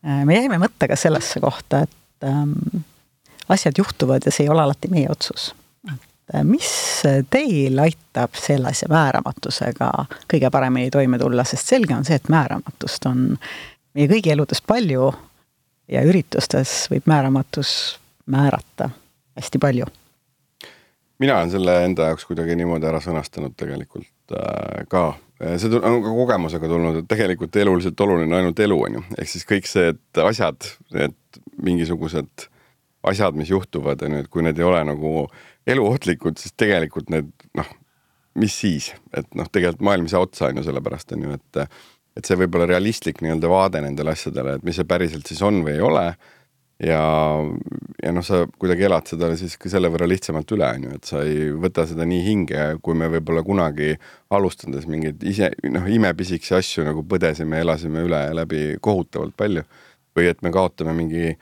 [0.08, 2.84] Äh, me jäime mõttega sellesse kohta, et ähm,
[3.52, 5.52] asjad juhtuvad ja see ei ole alati meie otsus.
[5.92, 6.70] et äh, mis
[7.30, 9.92] teil aitab sellise määramatusega
[10.32, 13.26] kõige paremini toime tulla, sest selge on see, et määramatust on
[13.94, 15.12] meie kõigi eludes palju
[15.92, 17.74] ja üritustes võib määramatus
[18.32, 18.90] määrata
[19.36, 19.90] hästi palju.
[21.20, 25.04] mina olen selle enda jaoks kuidagi niimoodi ära sõnastanud tegelikult äh, ka
[25.42, 29.48] see on ka kogemusega tulnud, et tegelikult eluliselt oluline ainult elu on ju, ehk siis
[29.50, 31.16] kõik see, et asjad, need
[31.62, 32.48] mingisugused
[33.10, 35.26] asjad, mis juhtuvad, on ju, et kui need ei ole nagu
[35.70, 37.72] eluohtlikud, siis tegelikult need noh,
[38.42, 41.66] mis siis, et noh, tegelikult maailm ei saa otsa, on ju, sellepärast on ju, et
[42.20, 45.62] et see võib olla realistlik nii-öelda vaade nendele asjadele, et mis see päriselt siis on
[45.64, 46.04] või ei ole
[46.82, 47.02] ja,
[48.04, 51.08] ja noh, sa kuidagi elad seda siis ka selle võrra lihtsamalt üle, on ju, et
[51.10, 53.94] sa ei võta seda nii hinge, kui me võib-olla kunagi
[54.34, 59.65] alustades mingeid ise, noh, imepisikesi asju nagu põdesime, elasime üle läbi kohutavalt palju.
[60.12, 61.38] või et me kaotame mingi,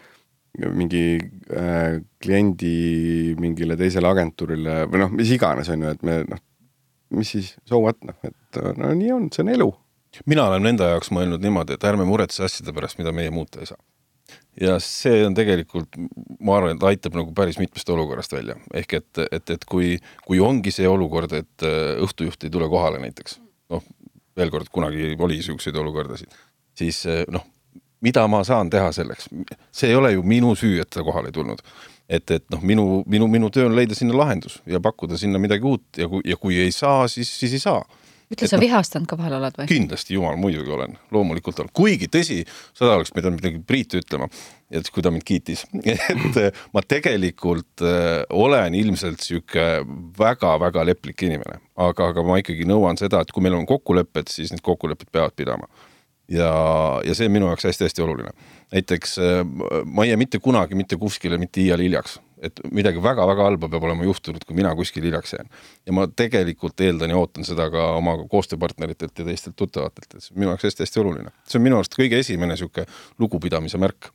[0.62, 1.04] mingi
[1.58, 6.43] äh, kliendi mingile teisele agentuurile või noh, mis iganes, on ju, et me noh,
[7.18, 9.72] mis siis, so what, noh, et no nii on, see on elu.
[10.30, 13.72] mina olen enda jaoks mõelnud niimoodi, et ärme muretse asjade pärast, mida meie muuta ei
[13.72, 13.80] saa
[14.60, 15.95] ja see on tegelikult,
[16.43, 19.93] ma arvan, et aitab nagu päris mitmest olukorrast välja, ehk et, et, et kui,
[20.26, 23.39] kui ongi see olukord, et äh, õhtujuht ei tule kohale näiteks,
[23.74, 23.86] noh,
[24.39, 26.36] veel kord, kunagi oli niisuguseid olukordasid,
[26.80, 27.45] siis äh, noh,
[28.05, 29.30] mida ma saan teha selleks,
[29.76, 31.64] see ei ole ju minu süü, et ta kohale ei tulnud.
[32.10, 35.68] et, et noh, minu, minu, minu töö on leida sinna lahendus ja pakkuda sinna midagi
[35.68, 37.84] uut ja kui, ja kui ei saa, siis, siis ei saa
[38.30, 39.67] ütle, sa no, vihastanud ka vahel oled või?
[39.69, 42.39] kindlasti, jumal, muidugi olen, loomulikult olen, kuigi tõsi,
[42.77, 44.30] seda oleks pidanud midagi Priit ütlema,
[44.73, 49.67] et kui ta mind kiitis, et äh, ma tegelikult äh, olen ilmselt sihuke
[50.19, 54.53] väga-väga leplik inimene, aga, aga ma ikkagi nõuan seda, et kui meil on kokkulepped, siis
[54.53, 55.69] need kokkulepped peavad pidama.
[56.30, 56.53] ja,
[57.05, 58.34] ja see on minu jaoks hästi-hästi oluline.
[58.71, 59.43] näiteks äh,
[59.86, 63.84] ma ei jää mitte kunagi mitte kuskile mitte iial hiljaks et midagi väga-väga halba peab
[63.90, 65.50] olema juhtunud, kui mina kuskil hiljaks jään.
[65.86, 70.36] ja ma tegelikult eeldan ja ootan seda ka oma koostööpartneritelt ja teistelt tuttavatelt, et see
[70.36, 71.36] on minu jaoks hästi-hästi oluline.
[71.48, 72.88] see on minu arust kõige esimene niisugune
[73.20, 74.12] lugupidamise märk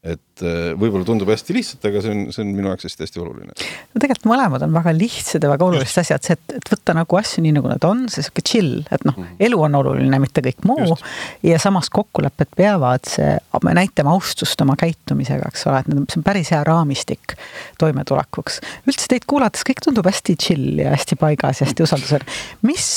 [0.00, 3.52] et äh, võib-olla tundub hästi lihtsalt, aga see on, see on minu jaoks hästi-hästi oluline.
[3.52, 7.18] no tegelikult mõlemad on väga lihtsad ja väga olulised asjad, see, et, et võtta nagu
[7.20, 9.42] asju nii, nagu nad on, see sihuke chill, et noh mm, -hmm.
[9.44, 10.96] elu on oluline, mitte kõik muu.
[11.44, 13.34] ja samas kokkulepped peavad, see,
[13.66, 17.36] me näitame austust oma käitumisega, eks ole, et see on päris hea raamistik
[17.82, 18.60] toimetulekuks.
[18.88, 22.38] üldse teid kuulates kõik tundub hästi chill ja hästi paigas ja hästi usaldusväärne.
[22.62, 22.88] mis,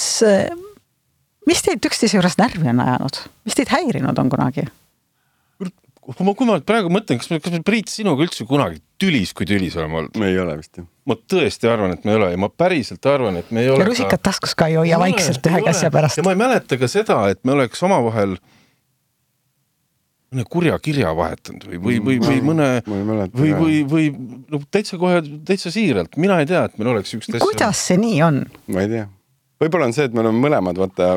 [1.51, 4.63] mis teid üksteise juures närvi on ajanud, mis teid häirinud on kunagi?
[6.03, 9.33] Kui ma, kui ma praegu mõtlen, kas me, kas me Priit sinuga üldse kunagi tülis,
[9.35, 10.17] kui tülis oleme olnud?
[10.19, 10.87] me ei ole vist jah.
[11.09, 13.83] ma tõesti arvan, et me ei ole ja ma päriselt arvan, et me ei ole.
[13.83, 14.23] ja rusikat ka...
[14.31, 16.19] taskus ka ei hoia vaikselt ühe käsja pärast.
[16.19, 18.35] ja ma ei mäleta ka seda, et me oleks omavahel
[20.33, 24.07] mõne kurja kirja vahetanud või, või, või, või mõne või, või, või
[24.51, 27.45] noh, täitsa kohe täitsa siiralt, mina ei tea, et meil oleks siukest asja.
[27.45, 28.45] kuidas see nii on?
[28.73, 29.09] ma ei tea
[29.63, 31.09] võib-olla on see, et me oleme mõlemad, vaata,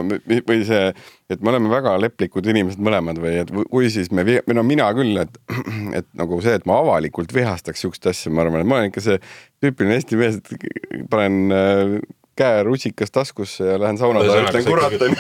[0.49, 0.91] või see,
[1.33, 4.89] et me oleme väga leplikud inimesed mõlemad või et kui siis me, või no mina
[4.97, 5.41] küll, et,
[5.99, 9.05] et nagu see, et ma avalikult vihastaks sihukest asja, ma arvan, et ma olen ikka
[9.05, 9.19] see
[9.65, 11.99] tüüpiline Eesti mees, et panen äh,
[12.37, 15.17] käe rusikas taskusse ja lähen sauna taha ja ütlen kurat onju.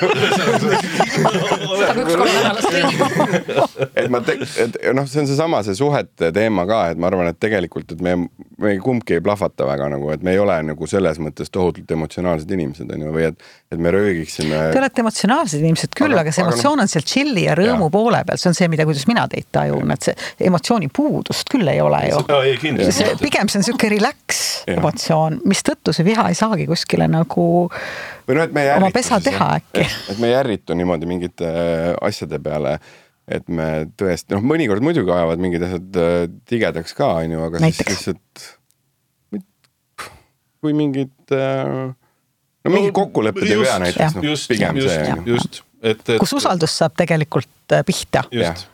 [3.97, 7.39] et ma, et noh, see on seesama, see suhete teema ka, et ma arvan, et
[7.41, 8.17] tegelikult, et me,
[8.63, 12.53] me kumbki ei plahvata väga nagu, et me ei ole nagu selles mõttes tohutult emotsionaalsed
[12.57, 14.61] inimesed onju, või et, et me röögiksime.
[14.75, 17.95] Te olete emotsionaalsed inimesed küll, aga see aga emotsioon on seal chill'i ja rõõmu ja.
[17.97, 20.15] poole peal, see on see, mida, kuidas mina teid tajun, et see
[20.51, 22.23] emotsiooni puudust küll ei ole ju.
[23.25, 24.45] pigem see on sihuke relax
[24.77, 27.47] emotsioon, mistõttu see viha ei saagi kuskile endale nagu
[28.27, 29.87] või noh, et me ei oma pesa teha äkki.
[30.13, 32.77] et me ei ärritu niimoodi mingite äh, asjade peale,
[33.27, 36.17] et me tõesti, noh, mõnikord muidugi ajavad mingid asjad äh,
[36.49, 37.87] tigedaks ka, onju, aga Näiteks.
[37.87, 39.43] siis lihtsalt
[40.65, 41.91] kui mingid äh,
[42.67, 45.19] no mingid kokkulepped ei pea näiteks, noh, pigem just, see.
[45.31, 46.17] just, et, et.
[46.23, 48.25] kus usaldus saab tegelikult pihta.
[48.35, 48.73] just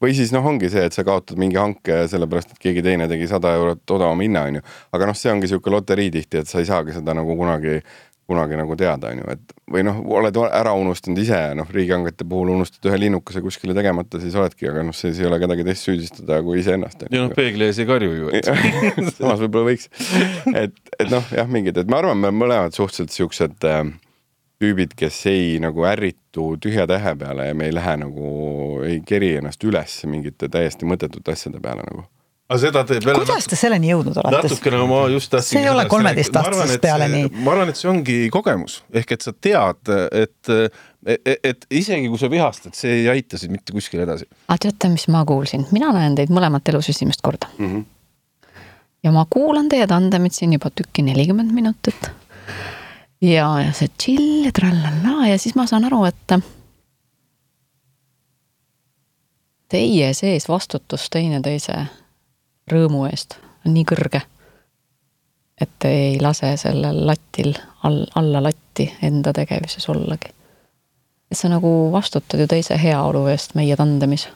[0.00, 3.28] või siis noh, ongi see, et sa kaotad mingi hanke sellepärast, et keegi teine tegi
[3.30, 4.62] sada eurot odavama hinna, onju.
[4.96, 7.80] aga noh, see ongi sihuke loterii tihti, et sa ei saagi seda nagu kunagi,
[8.30, 12.90] kunagi nagu teada, onju, et või noh, oled ära unustanud ise, noh, riigihangete puhul unustad
[12.90, 16.60] ühe linnukese kuskile tegemata, siis oledki, aga noh, siis ei ole kedagi teist süüdistada kui
[16.62, 17.08] iseennast.
[17.08, 18.48] ja noh, peegli ees ei karju ju, et
[19.18, 19.90] samas võib-olla võiks,
[20.54, 23.84] et, et noh, jah, mingid, et ma arvan, me mõlemad suhteliselt siuksed äh,
[24.60, 28.30] tüübid, kes ei nagu ärritu tühja tähe peale ja me ei lähe nagu,
[28.86, 32.04] ei keri ennast üles mingite täiesti mõttetute asjade peale nagu
[32.50, 34.48] aga seda teeb jälle kuidas te selleni jõudnud olete?
[34.50, 35.54] natukene ma just tahtsin.
[35.54, 37.28] see ei ole kolmeteistaastasest peale nii.
[37.44, 39.92] ma arvan, et see ongi kogemus ehk et sa tead,
[40.24, 40.52] et,
[41.14, 44.26] et, et isegi kui sa vihastad, see ei aita sind mitte kuskile edasi.
[44.48, 47.70] aga teate, mis ma kuulsin, mina näen teid mõlemat elus esimest korda mm.
[47.70, 48.58] -hmm.
[49.06, 52.10] ja ma kuulan teie tandemit siin juba tükki nelikümmend minutit
[53.20, 56.40] ja, ja see chill ja trallallaa ja siis ma saan aru, et
[59.70, 61.76] teie sees vastutus teineteise
[62.70, 64.22] rõõmu eest on nii kõrge,
[65.60, 67.52] et te ei lase sellel latil
[67.84, 70.32] all, alla latti enda tegevuses ollagi.
[71.30, 74.28] et sa nagu vastutad ju teise heaolu eest meie tandemis.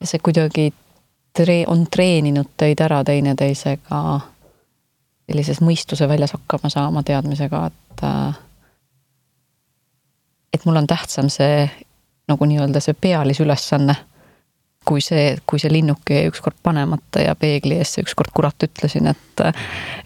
[0.00, 0.72] ja see kuidagi
[1.32, 4.20] tre-, on treeninud teid ära teineteisega
[5.28, 8.38] sellises mõistuse väljas hakkama saama teadmisega, et äh,
[10.54, 11.68] et mul on tähtsam see
[12.28, 13.94] nagu nii-öelda see pealisülesanne,
[14.88, 19.42] kui see, kui see linnuke jäi ükskord panemata ja peegli ees ükskord kurat ütlesin, et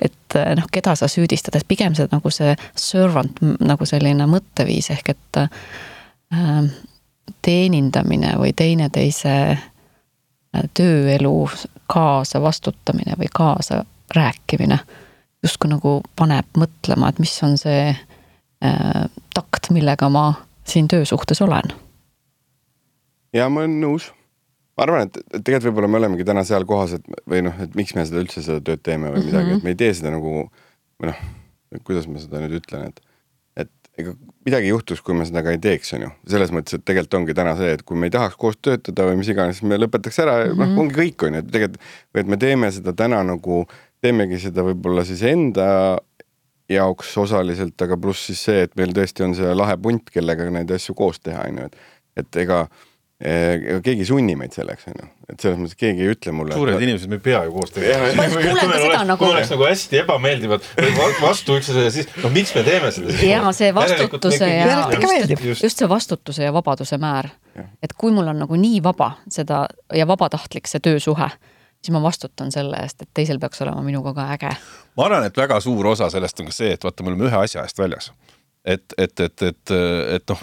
[0.03, 5.13] et noh, keda sa süüdistad, et pigem see nagu see servant nagu selline mõtteviis ehk
[5.15, 6.73] et äh,
[7.43, 11.37] teenindamine või teineteise äh, tööelu
[11.87, 14.79] kaasa vastutamine või kaasa rääkimine
[15.43, 20.27] justkui nagu paneb mõtlema, et mis on see äh, takt, millega ma
[20.69, 21.73] siin töösuhtes olen.
[23.33, 24.11] ja ma olen nõus.
[24.77, 27.95] ma arvan, et tegelikult võib-olla me olemegi täna seal kohas, et või noh, et miks
[27.95, 29.59] me seda üldse seda tööd teeme või midagi mm, -hmm.
[29.59, 30.35] et me ei tee seda nagu
[31.01, 31.25] või noh,
[31.85, 33.03] kuidas ma seda nüüd ütlen, et
[34.01, 34.15] ega
[34.47, 36.11] midagi ei juhtuks, kui me seda ka ei teeks, on ju.
[36.33, 39.19] selles mõttes, et tegelikult ongi täna see, et kui me ei tahaks koos töötada või
[39.21, 40.63] mis iganes, siis me lõpetaks ära mm -hmm.
[40.63, 41.91] noh, ongi kõik, on ju, et tegelikult,
[42.23, 43.63] et me teeme seda täna nagu,
[44.03, 45.67] teemegi seda võib-olla siis enda
[46.73, 50.71] jaoks osaliselt, aga pluss siis see, et meil tõesti on see lahe punt, kellega neid
[50.75, 51.91] asju koos teha, on ju, et
[52.23, 52.67] et ega
[53.23, 56.57] ega keegi ei sunni meid selleks, on ju, et selles mõttes keegi ei ütle mulle.
[56.57, 56.85] suured et...
[56.89, 58.09] inimesed, me ei pea ju koos tegema.
[58.27, 59.29] kui oleks, nagu...
[59.29, 60.67] oleks nagu hästi ebameeldivad
[61.23, 63.23] vastu üksteisele, siis noh, miks me teeme seda siis?
[63.31, 67.31] ja see vastutuse ja just, just, just see vastutuse ja vabaduse määr.
[67.83, 71.31] et kui mul on nagu nii vaba seda ja vabatahtlik see töösuhe,
[71.83, 74.55] siis ma vastutan selle eest, et teisel peaks olema minuga ka äge.
[74.97, 77.43] ma arvan, et väga suur osa sellest on ka see, et vaata, me oleme ühe
[77.45, 78.13] asja eest väljas
[78.65, 79.71] et, et, et, et,
[80.17, 80.43] et noh,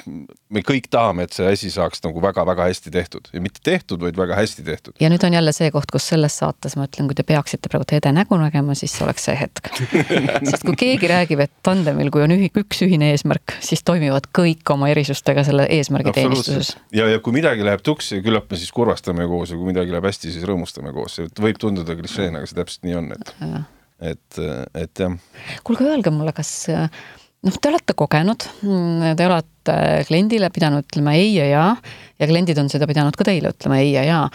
[0.51, 4.17] me kõik tahame, et see asi saaks nagu väga-väga hästi tehtud ja mitte tehtud, vaid
[4.19, 4.95] väga hästi tehtud.
[4.99, 7.87] ja nüüd on jälle see koht, kus selles saates ma ütlen, kui te peaksite praegu
[7.89, 9.71] Hede nägu nägema, siis oleks see hetk
[10.49, 14.67] sest kui keegi räägib, et tandemil, kui on ühi, üks ühine eesmärk, siis toimivad kõik
[14.75, 16.75] oma erisustega selle eesmärgi teenistuses.
[16.95, 20.09] ja, ja kui midagi läheb tuksi, küllap me siis kurvastame koos ja kui midagi läheb
[20.11, 23.33] hästi, siis rõõmustame koos, see võib tunduda klišeena, aga see täpselt nii on, et
[23.99, 24.37] et,
[24.79, 25.15] et jah.
[25.67, 26.51] kuulge, öelge mulle, kas
[27.45, 28.45] noh, te olete kogenud,
[29.15, 29.77] te olete
[30.07, 31.71] kliendile pidanud ütlema ei ja jaa
[32.19, 34.25] ja kliendid on seda pidanud ka teile ütlema ei ja jaa.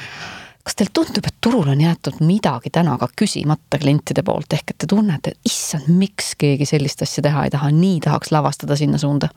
[0.64, 4.78] kas teile tundub, et turul on jäetud midagi täna ka küsimata klientide poolt, ehk et
[4.80, 9.00] te tunnete, et issand, miks keegi sellist asja teha ei taha, nii tahaks lavastada sinna
[9.00, 9.28] suunda?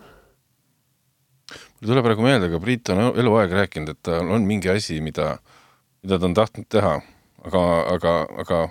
[1.78, 5.36] mul tuleb praegu meelde, aga Priit on eluaeg rääkinud, et tal on mingi asi, mida,
[6.04, 6.96] mida ta on tahtnud teha,
[7.46, 7.64] aga,
[7.94, 8.14] aga,
[8.44, 8.62] aga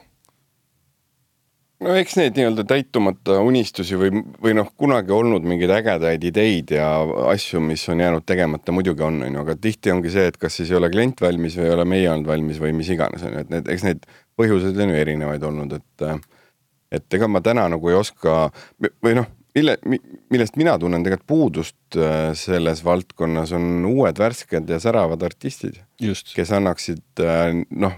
[1.84, 6.88] no eks neid nii-öelda täitumata unistusi või, või noh, kunagi olnud mingeid ägedaid ideid ja
[7.32, 10.56] asju, mis on jäänud tegemata, muidugi on, on ju, aga tihti ongi see, et kas
[10.60, 13.36] siis ei ole klient valmis või ei ole meie olnud valmis või mis iganes, on
[13.36, 14.06] ju, et need, eks neid
[14.40, 16.08] põhjuseid on ju erinevaid olnud, et
[16.96, 18.46] et ega ma täna nagu ei oska
[19.04, 19.74] või noh, mille,
[20.32, 26.52] millest mina tunnen tegelikult puudust äh, selles valdkonnas, on uued värsked ja säravad artistid, kes
[26.56, 27.96] annaksid äh, noh,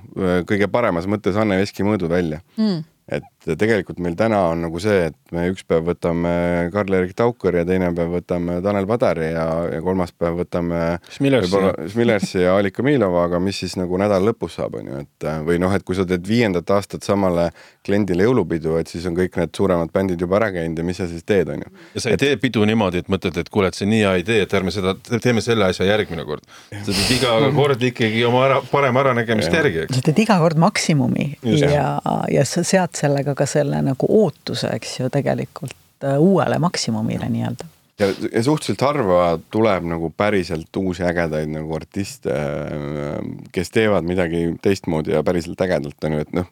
[0.48, 2.42] kõige paremas mõttes Anne Veski mõõdu välja.
[2.58, 6.32] Mm et tegelikult meil täna on nagu see, et me üks päev võtame
[6.74, 10.82] Karl-Erik Taukar ja teine päev võtame Tanel Padari ja, ja kolmas päev võtame
[11.14, 15.60] Schmillersi ja Alika Miilova, aga mis siis nagu nädala lõpus saab, on ju, et või
[15.62, 17.48] noh, et kui sa teed viiendat aastat samale
[17.88, 21.08] kliendile jõulupidu, et siis on kõik need suuremad bändid juba ära käinud ja mis sa
[21.08, 21.72] siis teed, on ju.
[21.94, 22.24] ja sa ei et...
[22.24, 24.74] tee pidu niimoodi, et mõtled, et kuule, et see on nii hea idee, et ärme
[24.74, 26.44] seda, teeme selle asja järgmine kord.
[26.72, 30.00] sa teed iga kord ikkagi oma ära, parema äranägemist järgi, eks.
[30.00, 31.64] sa teed iga kord maksimumi Just.
[31.64, 31.86] ja,
[32.32, 37.68] ja sa sead sellega ka selle nagu ootuse, eks ju, tegelikult äh, uuele maksimumile nii-öelda
[37.98, 43.18] ja, ja suhteliselt harva tuleb nagu päriselt uusi ägedaid nagu artiste, äh,
[43.54, 46.48] kes teevad midagi teistmoodi ja päriselt ägedalt, on ju, et noh,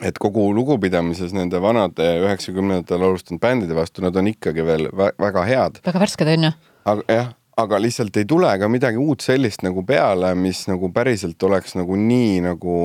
[0.00, 5.80] et kogu lugupidamises nende vanade üheksakümnendatel alustanud bändide vastu, nad on ikkagi veel väga head.
[5.86, 6.52] väga värsked, on ju.
[6.94, 11.42] aga jah, aga lihtsalt ei tule ka midagi uut sellist nagu peale, mis nagu päriselt
[11.44, 12.76] oleks nagu nii nagu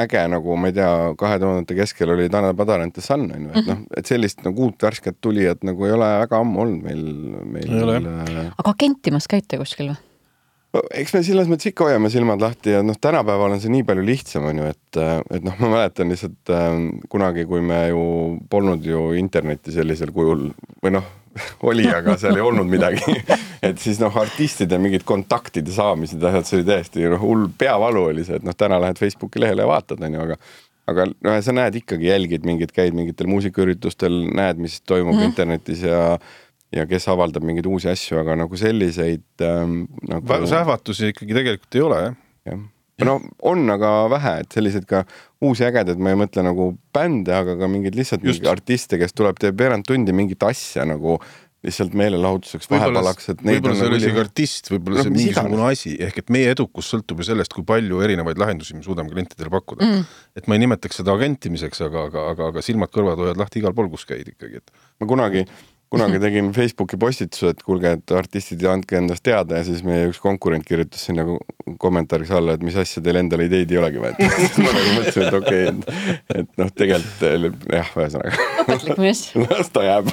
[0.00, 3.48] äge, nagu ma ei tea, kahe tuhandete keskel oli Tanel Padar and the Sun on
[3.48, 6.88] ju, et noh, et sellist nagu uut värsket tulijat nagu ei ole väga ammu olnud
[6.88, 7.04] meil,
[7.58, 8.08] meil.
[8.08, 8.50] Äh...
[8.56, 10.00] aga kentimas käite kuskil või?
[10.74, 14.04] Eks me selles mõttes ikka hoiame silmad lahti ja noh, tänapäeval on see nii palju
[14.06, 15.00] lihtsam, on ju, et,
[15.36, 16.70] et noh, ma mäletan lihtsalt äh,
[17.12, 18.04] kunagi, kui me ju
[18.50, 20.48] polnud ju internetti sellisel kujul
[20.82, 21.12] või noh
[21.70, 23.16] oli, aga seal ei olnud midagi
[23.68, 28.08] et siis noh, artistide mingid kontaktide saamised ja asjad, see oli täiesti noh, hull peavalu
[28.12, 30.38] oli see, et noh, täna lähed Facebooki lehele ja vaatad, on ju, aga
[30.90, 35.30] aga noh, sa näed ikkagi, jälgid mingit, käid mingitel muusikaüritustel, näed, mis toimub mm.
[35.30, 36.18] internetis ja
[36.74, 40.40] ja kes avaldab mingeid uusi asju, aga nagu selliseid ähm, nagu....
[40.50, 42.16] sähvatusi ikkagi tegelikult ei ole, jah.
[42.50, 42.64] jah,
[43.06, 45.04] no on, aga vähe, et selliseid ka
[45.44, 49.38] uusi ägedaid, ma ei mõtle nagu bände, aga ka mingeid lihtsalt mingeid artiste, kes tuleb,
[49.42, 51.18] teeb veerand tundi mingit asja nagu
[51.64, 55.66] lihtsalt meelelahutuseks vahepalaks, et võib-olla see ei ole isegi artist, võib-olla no, see on mingisugune
[55.70, 59.52] asi, ehk et meie edukus sõltub ju sellest, kui palju erinevaid lahendusi me suudame klientidele
[59.54, 60.02] pakkuda mm..
[60.36, 63.88] et ma ei nimetaks seda agentimiseks, aga, aga, aga, aga silmad-kõrvad hoiad lahti igal pool,
[63.94, 64.84] kus käid ikkagi, et.
[65.00, 65.46] ma kunagi
[65.94, 70.20] kunagi tegin Facebooki postituse, et kuulge, et artistid, andke endast teada ja siis meie üks
[70.22, 71.26] konkurent kirjutas sinna
[71.80, 74.30] kommentaariks alla, et mis asja teil endal ideid ei olegi vaja.
[74.64, 78.50] ma nagu mõtlesin, et okei okay,, et, et noh, tegelikult jah, ühesõnaga.
[78.64, 79.26] õpetlik mees.
[79.46, 80.12] las ta jääb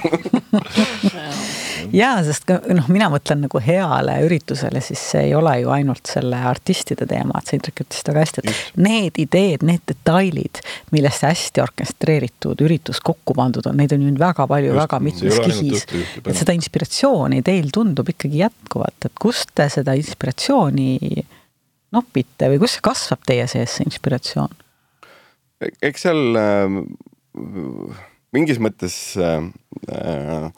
[1.94, 6.10] jaa, sest ka noh, mina mõtlen nagu heale üritusele, siis see ei ole ju ainult
[6.10, 8.78] selle artistide teema, et sa Indrek ütlesid väga hästi, et Just.
[8.82, 10.62] need ideed, need detailid,
[10.96, 15.71] millest hästi orkestreeritud üritus kokku pandud on, neid on ju väga palju, väga mitmes kihis.
[15.78, 21.24] Et seda inspiratsiooni teil tundub ikkagi jätkuvat, et kust te seda inspiratsiooni
[21.96, 24.58] nopite või see kasvab teie sees, see inspiratsioon?
[25.62, 26.76] eks seal äh,
[28.34, 30.52] mingis mõttes äh,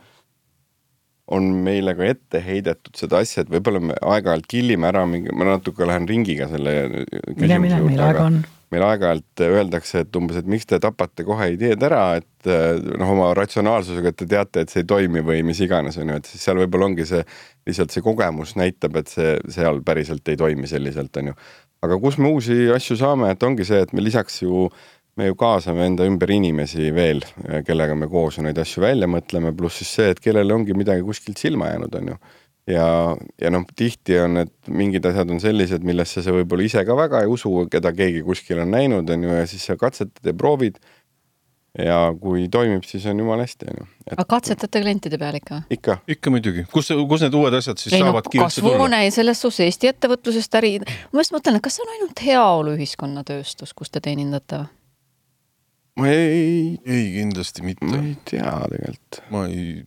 [1.34, 5.48] on meile ka ette heidetud seda asja, et võib-olla me aeg-ajalt killime ära mingi, ma
[5.54, 7.06] natuke lähen ringiga selle
[7.38, 8.42] mine, mine, meil aega on.
[8.74, 12.50] Meil aeg-ajalt öeldakse, et umbes, et miks te tapate kohe ideed ära, et
[13.00, 16.32] noh, oma ratsionaalsusega, te teate, et see ei toimi või mis iganes, on ju, et
[16.32, 17.22] siis seal võib-olla ongi see,
[17.70, 21.38] lihtsalt see kogemus näitab, et see seal päriselt ei toimi selliselt, on ju.
[21.84, 24.68] aga kus me uusi asju saame, et ongi see, et me lisaks ju
[25.16, 27.22] me ju kaasame enda ümber inimesi veel,
[27.68, 31.38] kellega me koos neid asju välja mõtleme, pluss siis see, et kellel ongi midagi kuskilt
[31.42, 32.18] silma jäänud, on ju.
[32.68, 32.88] Ja,
[33.42, 37.24] ja noh, tihti on need mingid asjad on sellised, millesse sa võib-olla ise ka väga
[37.24, 40.80] ei usu, keda keegi kuskil on näinud, on ju, ja siis sa katsetad ja proovid.
[41.74, 43.88] ja kui toimib, siis on jumala hästi, on ju.
[44.14, 45.64] aga katsetate klientide peal ikka?
[45.74, 45.98] ikka.
[46.08, 49.02] ikka muidugi, kus, kus need uued asjad siis ei, saavadki no, üldse tulla?
[49.16, 50.78] selles suhtes Eesti ettevõtlusest äri,
[51.12, 54.72] ma just mõtlen, et kas see on ainult heaoluühiskonna tööstus, kus te teenindate või?
[55.98, 56.78] ma ei.
[56.86, 57.90] ei, kindlasti mitte.
[57.90, 59.24] ma ei tea tegelikult.
[59.34, 59.82] ma ei,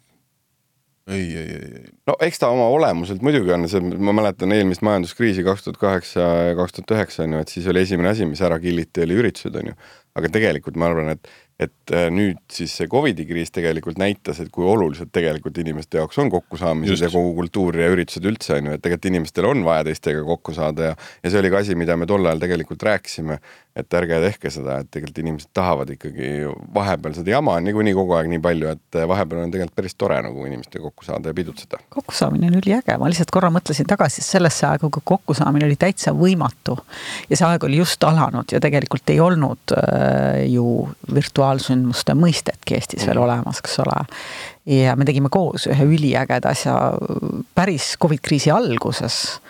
[1.06, 1.84] ei, ei, ei, ei.
[2.06, 6.26] no eks ta oma olemuselt muidugi on see, ma mäletan eelmist majanduskriisi kaks tuhat kaheksa
[6.50, 9.18] ja kaks tuhat üheksa on ju, et siis oli esimene asi, mis ära killiti, oli
[9.22, 9.76] üritused on ju.
[10.16, 14.50] aga tegelikult ma arvan, et et äh, nüüd siis see Covidi kriis tegelikult näitas, et
[14.52, 17.04] kui olulised tegelikult inimeste jaoks on kokkusaamised Just.
[17.06, 20.52] ja kogu kultuur ja üritused üldse on ju, et tegelikult inimestel on vaja teistega kokku
[20.56, 23.38] saada ja, ja see oli ka asi, mida me tol ajal tegelikult rääkisime,
[23.76, 26.28] et ärge tehke seda, et tegelikult inimesed tahavad ikkagi
[26.76, 30.20] vahepeal seda jama on niikuinii kogu aeg nii palju, et vahepeal on tegelikult päris tore
[30.28, 31.80] nagu inimestega kokku saada ja pidutseda.
[31.96, 36.76] kokkusaamine on üliäge, ma lihtsalt korra mõtlesin tagasi sellesse aega, kui kokkusaamine oli täitsa võimatu
[37.30, 40.68] ja see aeg oli just alanud ja tegelikult ei olnud äh, ju
[41.08, 43.24] virtuaalselt seksuaalsündmuste mõistetki Eestis veel mm.
[43.24, 43.98] olemas, eks ole.
[44.66, 46.76] ja me tegime koos ühe üliägeda asja
[47.54, 49.40] päris Covid kriisi alguses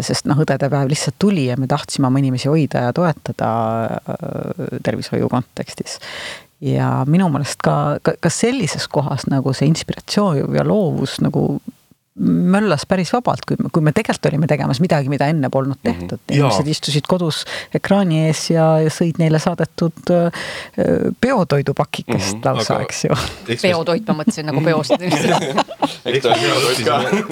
[0.00, 3.48] sest noh, õdede päev lihtsalt tuli ja me tahtsime oma inimesi hoida ja toetada
[3.84, 5.98] äh, tervishoiu kontekstis.
[6.60, 11.60] ja minu meelest ka, ka, ka sellises kohas nagu see inspiratsioon ja loovus nagu
[12.20, 15.84] möllas päris vabalt, kui me, kui me tegelikult olime tegemas midagi, mida enne polnud mhm.
[15.84, 16.24] tehtud mm.
[16.28, 16.36] -hmm.
[16.36, 17.44] inimesed istusid kodus
[17.74, 20.30] ekraani ees ja, ja sõid neile saadetud äh,
[21.20, 22.44] peotoidupakikest mm -hmm.
[22.44, 23.10] lausa, eks ju.
[23.62, 24.92] peotoit, ma mõtlesin nagu peost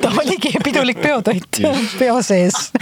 [0.03, 1.61] ta oligi pidulik peotoit
[1.99, 2.73] peo sees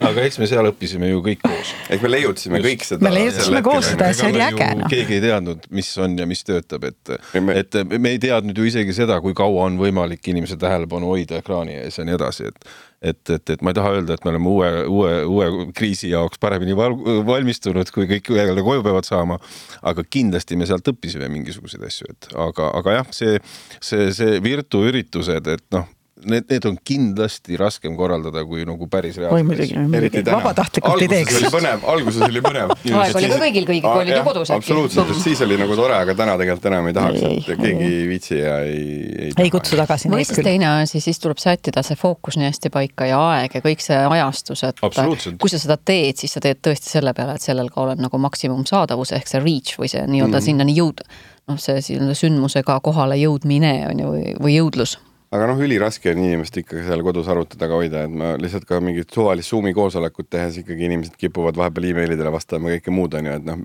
[0.00, 1.72] aga eks me seal õppisime ju kõik koos.
[1.92, 3.04] eks me leiutasime kõik seda.
[3.04, 4.88] me leiutasime koos seda ja see oli äge noh.
[4.92, 8.92] keegi ei teadnud, mis on ja mis töötab, et, et me ei teadnud ju isegi
[8.96, 12.70] seda, kui kaua on võimalik inimese tähelepanu tähelepanu hoida ekraani ees ja nii edasi, et
[13.00, 16.38] et, et, et ma ei taha öelda, et me oleme uue, uue, uue kriisi jaoks
[16.38, 16.92] paremini val,
[17.26, 19.38] valmistunud, kui kõik jälle koju peavad saama.
[19.82, 23.40] aga kindlasti me sealt õppisime mingisuguseid asju, et aga, aga jah, see,
[23.80, 25.88] see, see virtuüritused, et noh
[26.24, 29.38] need, need on kindlasti raskem korraldada kui nagu päris reaalselt.
[29.38, 31.38] oi muidugi, muidugi, vabatahtlikult ei teeks.
[31.52, 32.74] põnev, alguses oli põnev.
[32.74, 34.52] aeg oli ka kõigil, kui olid ju kodus.
[34.54, 38.06] absoluutselt, sest siis oli nagu tore, aga täna tegelikult enam ei tahaks, et keegi ei
[38.10, 38.86] viitsi ja ei,
[39.28, 39.32] ei.
[39.46, 40.12] ei kutsu tagasi.
[40.12, 43.64] või siis teine asi, siis tuleb sättida see fookus nii hästi paika ja aeg ja
[43.64, 47.44] kõik see ajastus, et kui sa seda teed, siis sa teed tõesti selle peale, et
[47.44, 50.48] sellel ka oled nagu maksimumsaadavus ehk see reach või see nii-öelda mm -hmm.
[50.50, 51.04] sinnani jõud
[51.50, 54.98] noh, see sündmusega kohale jõudmine on ju, või jõudlus
[55.30, 58.80] aga noh, üliraske on inimest ikkagi seal kodus arvuti taga hoida, et ma lihtsalt ka
[58.82, 63.36] mingit suvalist Zoomi koosolekut tehes ikkagi inimesed kipuvad vahepeal emailidele vastama kõike muud on ju,
[63.38, 63.60] et noh,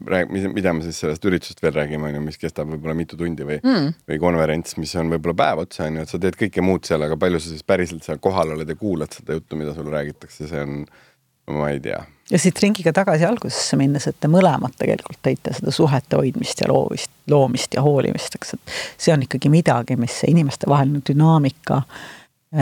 [0.54, 3.58] mida me siis sellest üritusest veel räägime, on ju, mis kestab võib-olla mitu tundi või
[3.64, 6.86] mm., või konverents, mis on võib-olla päev otsa, on ju, et sa teed kõike muud
[6.86, 9.96] seal, aga palju sa siis päriselt seal kohal oled ja kuulad seda juttu, mida sulle
[9.96, 10.86] räägitakse, see on,
[11.48, 12.04] ma ei tea.
[12.32, 16.72] Ja siit ringiga tagasi algusesse minnes, et te mõlemad tegelikult tõite seda suhete hoidmist ja
[16.72, 21.84] loovist, loomist ja hoolimist, eks, et see on ikkagi midagi, mis inimestevaheline dünaamika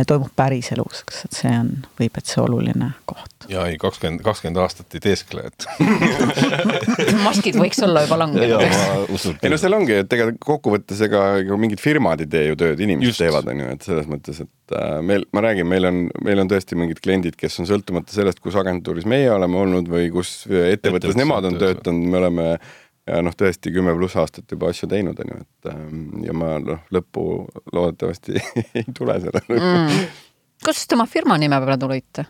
[0.07, 4.59] toimub päriselus, eks, et see on, võib, et see oluline koht ja ei, kakskümmend, kakskümmend
[4.63, 5.65] aastat ei teeskle, et
[7.27, 8.63] maskid võiks olla juba langenud.
[8.63, 12.83] ei no seal ongi, et tegelikult kokkuvõttes ega, ega mingid firmad ei tee ju tööd,
[12.83, 13.23] inimesed Just.
[13.23, 16.51] teevad, on ju, et selles mõttes, et äh, meil, ma räägin, meil on, meil on
[16.51, 21.19] tõesti mingid kliendid, kes on sõltumata sellest, kus agentuuris meie oleme olnud või kus ettevõttes
[21.19, 22.47] nemad on töötanud, me oleme
[23.07, 26.55] ja noh, tõesti kümme pluss aastat juba asju teinud, on ju, et ähm, ja ma
[26.63, 27.25] noh, lõppu
[27.75, 28.37] loodetavasti
[28.79, 30.07] ei tule sellele mm..
[30.65, 32.27] kust te oma firma nime peale tulite?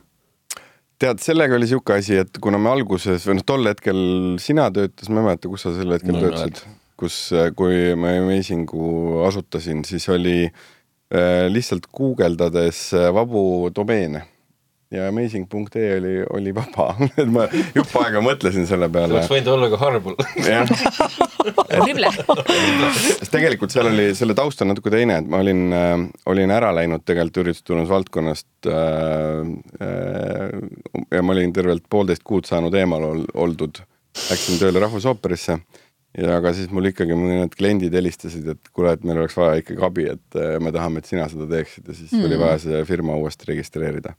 [1.03, 4.03] tead, sellega oli sihuke asi, et kuna me alguses või noh, tol hetkel
[4.41, 6.63] sina töötasid, ma ei mäleta, kus sa sel hetkel no, töötasid,
[6.99, 13.43] kus, äh, kui ma Amazingu asutasin, siis oli äh, lihtsalt guugeldades äh, vabu
[13.75, 14.25] domeene
[14.93, 19.13] ja amazing.ee oli, oli vaba et ma jupp aega mõtlesin selle peale.
[19.17, 20.15] oleks võinud olla ka Harbol.
[20.45, 20.69] jah.
[23.19, 25.95] sest tegelikult seal oli, selle taust on natuke teine, et ma olin äh,,
[26.29, 28.75] olin ära läinud tegelikult üritusturundusvaldkonnast äh,
[29.87, 30.49] äh,
[31.11, 33.75] ja ma olin tervelt poolteist kuud saanud eemal ol, oldud.
[34.13, 35.53] Läksin tööle Rahvusooperisse
[36.17, 39.81] ja aga siis mul ikkagi mõned kliendid helistasid, et kuule, et meil oleks vaja ikkagi
[39.87, 42.27] abi, et äh, me tahame, et sina seda teeksid ja siis mm.
[42.27, 44.13] oli vaja see firma uuesti registreerida.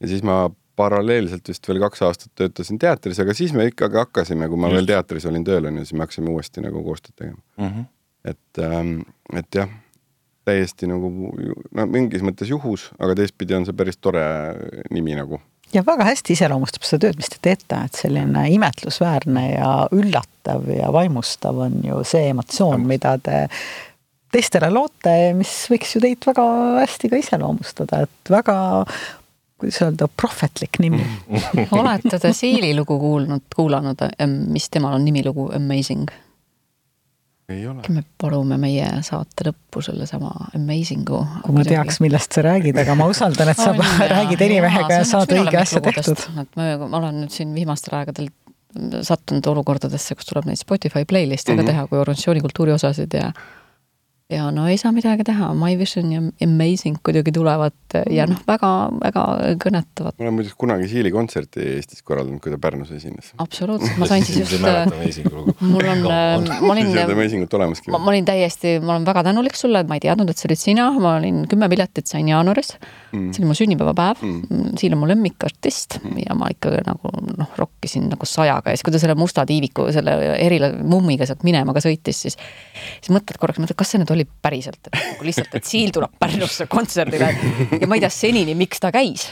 [0.00, 0.46] Ja siis ma
[0.78, 4.78] paralleelselt vist veel kaks aastat töötasin teatris, aga siis me ikkagi hakkasime, kui ma Just.
[4.78, 7.68] veel teatris olin tööl, on ju, siis me hakkasime uuesti nagu koostööd tegema mm.
[7.68, 7.86] -hmm.
[8.30, 8.94] et, ähm,
[9.34, 9.70] et jah,
[10.48, 11.10] täiesti nagu
[11.74, 14.24] no mingis mõttes juhus, aga teistpidi on see päris tore
[14.94, 15.40] nimi nagu
[15.74, 20.92] ja väga hästi iseloomustab seda tööd, mis te teete, et selline imetlusväärne ja üllatav ja
[20.94, 23.46] vaimustav on ju see emotsioon, mida te
[24.32, 26.44] teistele loote, mis võiks ju teid väga
[26.82, 28.58] hästi ka iseloomustada, et väga
[29.58, 31.02] kuidas öelda, prohvetlik nimi
[31.80, 34.06] olete te Siili lugu kuulnud, kuulanud,
[34.48, 36.08] mis temal on nimilugu Amazing?
[37.48, 41.20] me palume meie saate lõppu sellesama amazing'u.
[41.46, 43.80] kui ma teaks, millest sa räägid, aga ma usaldan, et sa on,
[44.10, 46.26] räägid erimehega ja saad õige asja tehtud.
[46.42, 48.28] et ma, ma olen nüüd siin viimastel aegadel
[49.02, 51.64] sattunud olukordadesse, kus tuleb neid Spotify playlist'e mm -hmm.
[51.64, 53.32] ka teha kui organisatsiooni kultuuriosasid ja
[54.28, 59.22] ja no ei saa midagi teha, My Vision ja Amazing kuidagi tulevad ja noh, väga-väga
[59.62, 60.16] kõnetavad.
[60.18, 63.32] ma olen muideks kunagi Siili kontserti Eestis korraldanud, kui ta Pärnus esines.
[63.40, 66.92] absoluutselt, ma sain siis just mul on, ma olin,
[67.88, 70.50] ma, ma olin täiesti, ma olen väga tänulik sulle, et ma ei teadnud, et see
[70.50, 72.74] olid sina, ma olin kümme piletit sain jaanuaris.
[73.12, 73.32] Mm..
[73.32, 74.20] see oli mu sünnipäevapäev.
[74.20, 76.20] Mm., Siil on mu lemmikartist mm.
[76.26, 78.74] ja ma ikkagi nagu noh, rokkisin nagu sajaga.
[78.74, 82.36] Ja siis, kui ta selle musta tiiviku, selle erila mummiga sealt minema ka sõitis, siis
[83.00, 86.16] siis mõtled korraks, mõtled, kas see nüüd oli päriselt, et nagu lihtsalt, et Siil tuleb
[86.18, 87.30] Pärnusse kontserdile
[87.80, 89.28] ja ma ei tea senini, miks ta käis.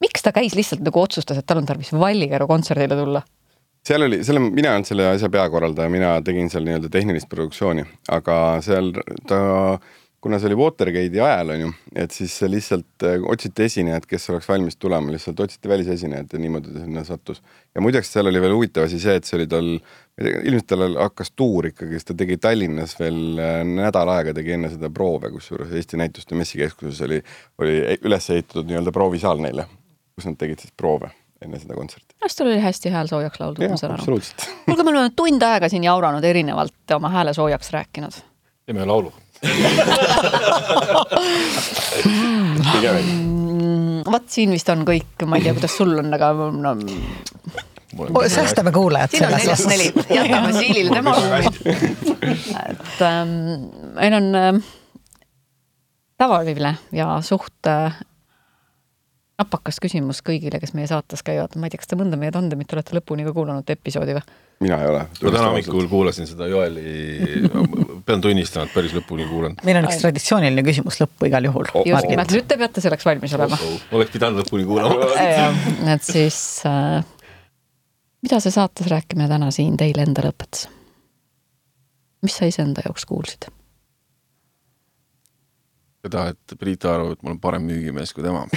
[0.00, 3.22] miks ta käis, lihtsalt nagu otsustas, et tal on tarvis Vallikäru kontserdile tulla?
[3.86, 7.82] seal oli, selle, mina olen selle asja peakorraldaja, mina tegin seal nii-öelda tehnilist produktsiooni,
[8.14, 8.92] aga seal
[9.26, 9.40] ta
[10.22, 14.46] kuna see oli Watergate'i ajal, on ju, et siis lihtsalt äh, otsiti esinejad, kes oleks
[14.48, 17.42] valmis tulema, lihtsalt otsiti välisesinejad ja niimoodi ta sinna sattus.
[17.74, 19.72] ja muideks seal oli veel huvitav asi see, et see oli tal,
[20.20, 24.68] ilmselt tal hakkas tuur ikkagi, sest ta tegi Tallinnas veel äh, nädal aega tegi enne
[24.72, 27.22] seda proove, kusjuures Eesti Näituste Messikeskuses oli,
[27.62, 29.66] oli üles ehitatud nii-öelda proovisaal neile,
[30.12, 31.08] kus nad tegid siis proove
[31.42, 32.12] enne seda kontserti.
[32.20, 34.20] kas tal oli hästi hääl soojaks lauldud, ma saan aru?
[34.68, 38.20] kuulge, me oleme tund aega siin jauranud erinevalt oma hääle soojaks rääkinud.
[38.66, 39.12] teeme laulu
[44.02, 46.72] Mm, vot siin vist on kõik, ma ei tea, kuidas sul on, aga no,
[48.28, 51.16] säästame kuulajad siin on neljast neli, jätame Siilile tema
[52.68, 53.34] et ähm,
[53.94, 54.62] meil on äh,
[56.18, 58.00] tavaline ja suht äh,
[59.42, 62.72] napakas küsimus kõigile, kes meie saates käivad, ma ei tea, kas te mõnda meie tandemit
[62.74, 64.24] olete lõpuni ka kuulanud episoodi või?
[64.62, 65.00] mina ei ole.
[65.08, 67.48] ma täna hommikul kuulasin seda Joeli,
[68.06, 69.56] pean tunnistama, et päris lõpuni kuulan.
[69.66, 71.88] meil on üks traditsiooniline küsimus lõppu igal juhul oh,.
[71.88, 73.72] just nimelt, nüüd te peate selleks valmis olema oh,.
[73.72, 73.98] Oh.
[73.98, 75.10] oleks pidanud lõpuni kuulama
[75.96, 76.38] et siis
[76.68, 77.00] äh,,
[78.22, 80.68] mida see saates rääkimine täna siin teile endale õpetas?
[82.22, 83.42] mis sa iseenda jaoks kuulsid?
[86.02, 88.40] seda, et Priit arvab, et ma olen parem müügimees kui tema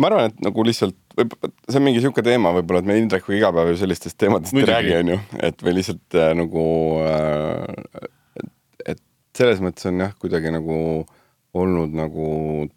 [0.00, 1.34] ma arvan, et nagu lihtsalt võib,
[1.68, 4.68] see on mingi niisugune teema võib-olla, et me Indrekuga iga päev ju sellistest teemadest ei
[4.68, 6.64] räägi, on ju, et või lihtsalt äh, nagu
[7.04, 8.08] äh,
[8.40, 8.50] et,
[8.94, 9.02] et
[9.38, 10.76] selles mõttes on jah, kuidagi nagu
[11.54, 12.26] olnud nagu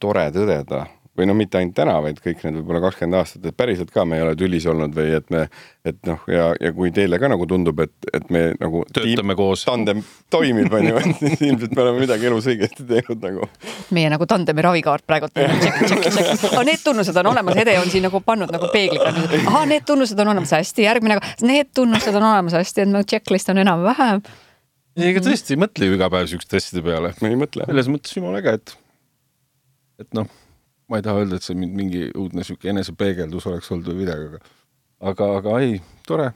[0.02, 0.86] tore tõdeda
[1.18, 4.20] või noh, mitte ainult täna, vaid kõik need võib-olla kakskümmend aastat, et päriselt ka me
[4.20, 5.44] ei ole tülis olnud või et me,
[5.88, 9.34] et noh, ja, ja kui teile ka nagu tundub, et, et me nagu töötame tiim,
[9.40, 10.04] koos, tandem
[10.34, 13.50] toimib, on ju, et ilmselt me oleme midagi elus õigesti teinud nagu.
[13.98, 18.52] meie nagu tandemi ravikaart tšekk, aga need tunnused on olemas, Ede on siin nagu pannud
[18.54, 19.12] nagu peegliga,
[19.44, 20.54] ahah, need tunnused on olemas.
[20.58, 22.56] Hästi, järgmine, need tunnused on olemas.
[22.58, 24.22] Hästi, et nagu checklist on enam-vähem.
[24.98, 27.14] Ei, ega tõesti ei mõtle ju iga päev siukeste asjade peale.
[27.22, 27.66] me ei mõtle.
[27.70, 28.76] selles mõttes jumala äge, et,
[30.06, 30.30] et noh
[30.88, 34.56] ma ei taha öelda, et see mingi uudne sihuke enesepeegeldus oleks olnud või midagi, aga
[35.12, 36.32] aga, aga ei, tore.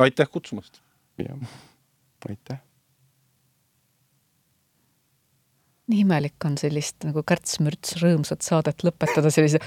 [0.00, 0.80] aitäh kutsumast.
[1.18, 1.36] jah,
[2.28, 2.58] aitäh.
[5.90, 9.58] nii imelik on sellist nagu kärts-mürts rõõmsat saadet lõpetada sellise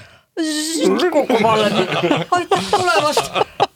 [1.12, 1.76] kokku vallan,
[2.38, 3.30] aitäh tulemast.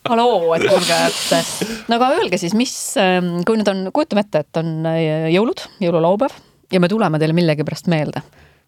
[0.09, 4.41] haloo, et kuulge, et no aga öelge siis, mis, ähm, kui nüüd on, kujutame ette,
[4.41, 6.33] et on äh, jõulud, jõululaupäev
[6.73, 8.23] ja me tuleme teile millegipärast meelde.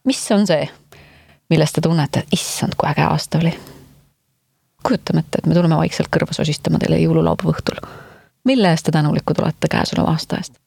[0.06, 0.70] mis on see,
[1.52, 3.54] millest te tunnete, et issand, kui äge aasta oli.
[4.88, 7.82] kujutame ette, et me tuleme vaikselt kõrva sosistama teile jõululaupäeva õhtul.
[8.48, 10.58] mille eest te tänulikud olete käesoleva aasta eest?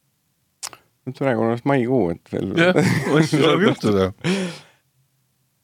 [1.04, 2.54] nüüd praegu on alles maikuu, et veel.
[2.60, 2.78] jah,
[3.18, 4.12] asju saab juhtuda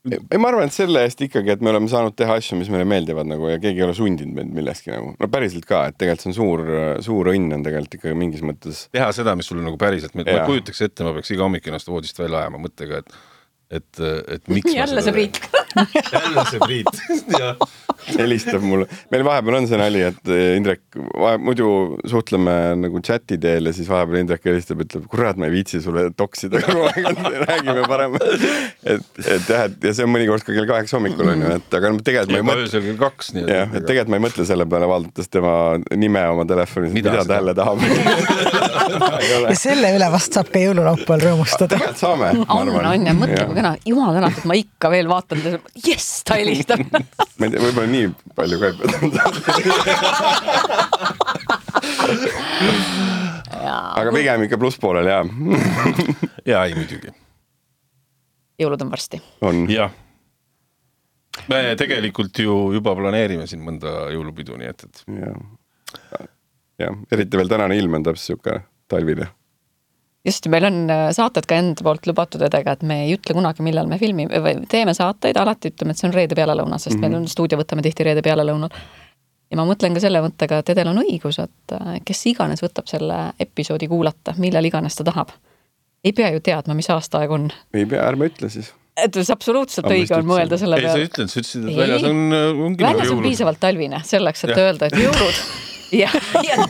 [0.08, 2.86] ei, ma arvan, et selle eest ikkagi, et me oleme saanud teha asju, mis meile
[2.88, 5.12] meeldivad nagu ja keegi ei ole sundinud meid milleski nagu.
[5.20, 6.62] no päriselt ka, et tegelikult see on suur,
[7.04, 8.86] suur õnn on tegelikult ikkagi mingis mõttes.
[8.96, 11.68] teha seda, mis sulle nagu päriselt meeldib, ma ei kujutaks ette, ma peaks iga hommik
[11.68, 13.12] ennast voodist välja ajama mõttega, et
[13.70, 15.40] et, et miks jälle see Priit
[16.14, 17.02] jälle see Priit
[17.38, 17.54] ja
[18.16, 20.82] helistab mulle, meil vahepeal on see nali, et Indrek,
[21.44, 25.82] muidu suhtleme nagu chati teel ja siis vahepeal Indrek helistab, ütleb, kurat, ma ei viitsi
[25.84, 28.16] sulle toksida kogu aeg, räägime parem.
[28.16, 31.78] et, et jah, et ja see on mõnikord ka kell kaheksa hommikul on ju, et
[31.78, 32.66] aga tegelikult ma ei mõtle.
[32.66, 33.32] öösel kell kaks.
[33.36, 35.54] jah, et tegelikult ma ei mõtle selle peale, vaadates tema
[35.92, 37.84] nime oma telefonis, mida, mida ta jälle tahab
[39.48, 41.74] ja selle üle vast saab ka jõululaupäeval rõõmustada.
[41.74, 42.32] tegelikult saame.
[42.48, 45.38] on, on ja mõtle, kui kena, jumal tänatud, ma ikka veel vaatan,
[45.74, 48.88] jess, ta helistab ma ei tea, võib-olla nii palju ka ei pea
[54.00, 55.22] aga pigem ikka plusspoolel jaa
[56.52, 57.12] jaa, ei muidugi.
[58.60, 59.22] jõulud on varsti.
[59.46, 59.64] on.
[59.70, 59.92] jah.
[61.52, 65.04] me tegelikult ju juba planeerime siin mõnda jõulupidu, nii et, et.
[65.20, 66.28] jah,
[66.86, 68.60] jah, eriti veel tänane ilm on täpselt sihuke
[68.90, 69.30] talvine
[70.26, 73.64] just, meil on äh, saated ka enda poolt lubatud edega, et me ei ütle kunagi,
[73.66, 76.98] millal me filmime või teeme saateid, alati ütleme, et see on reede pealelõuna, sest mm
[76.98, 77.14] -hmm.
[77.14, 78.74] meil on stuudio, võtame tihti reede pealelõunal.
[79.50, 82.86] ja ma mõtlen ka selle mõttega, et Edel on õigus, et äh, kes iganes võtab
[82.86, 85.32] selle episoodi kuulata, millal iganes ta tahab.
[86.04, 87.50] ei pea ju teadma, mis aastaaeg on.
[87.74, 90.88] ei pea, ärme ütle siis et see absoluutselt Aga õige on mõelda selle peale.
[90.88, 94.02] ei, sa ei ütelnud, sa ütlesid, et väljas on, äh, ongi väljas on piisavalt talvine
[94.04, 94.62] selleks, et ja.
[94.66, 95.42] öelda, et jõulud
[95.92, 96.10] ja,
[96.44, 96.64] ja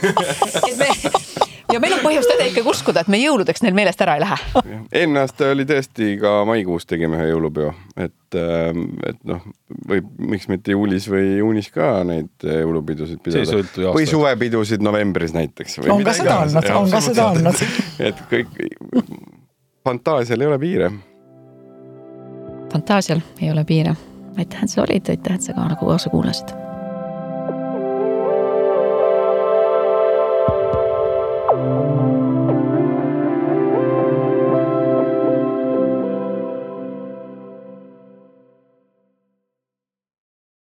[0.68, 0.88] et me
[1.74, 4.38] ja meil on põhjust ede ikkagi uskuda, et me jõuludeks neil meelest ära ei lähe.
[4.92, 9.42] eelmine aasta oli tõesti ka maikuus tegime ühe jõulupeo, et, ähm, et noh,
[9.90, 13.92] võib, miks mitte juulis või juunis ka neid jõulupidusid pidada.
[13.94, 15.80] või suvepidusid novembris näiteks.
[15.86, 17.66] on ka seda olnud, on ka seda olnud.
[18.10, 18.58] et kõik,
[19.86, 20.90] fantaasial ei ole piire.
[22.72, 23.94] fantaasial ei ole piire.
[24.38, 26.59] aitäh, et sa olid, aitäh, et sa ka nagu kaasa kuulasid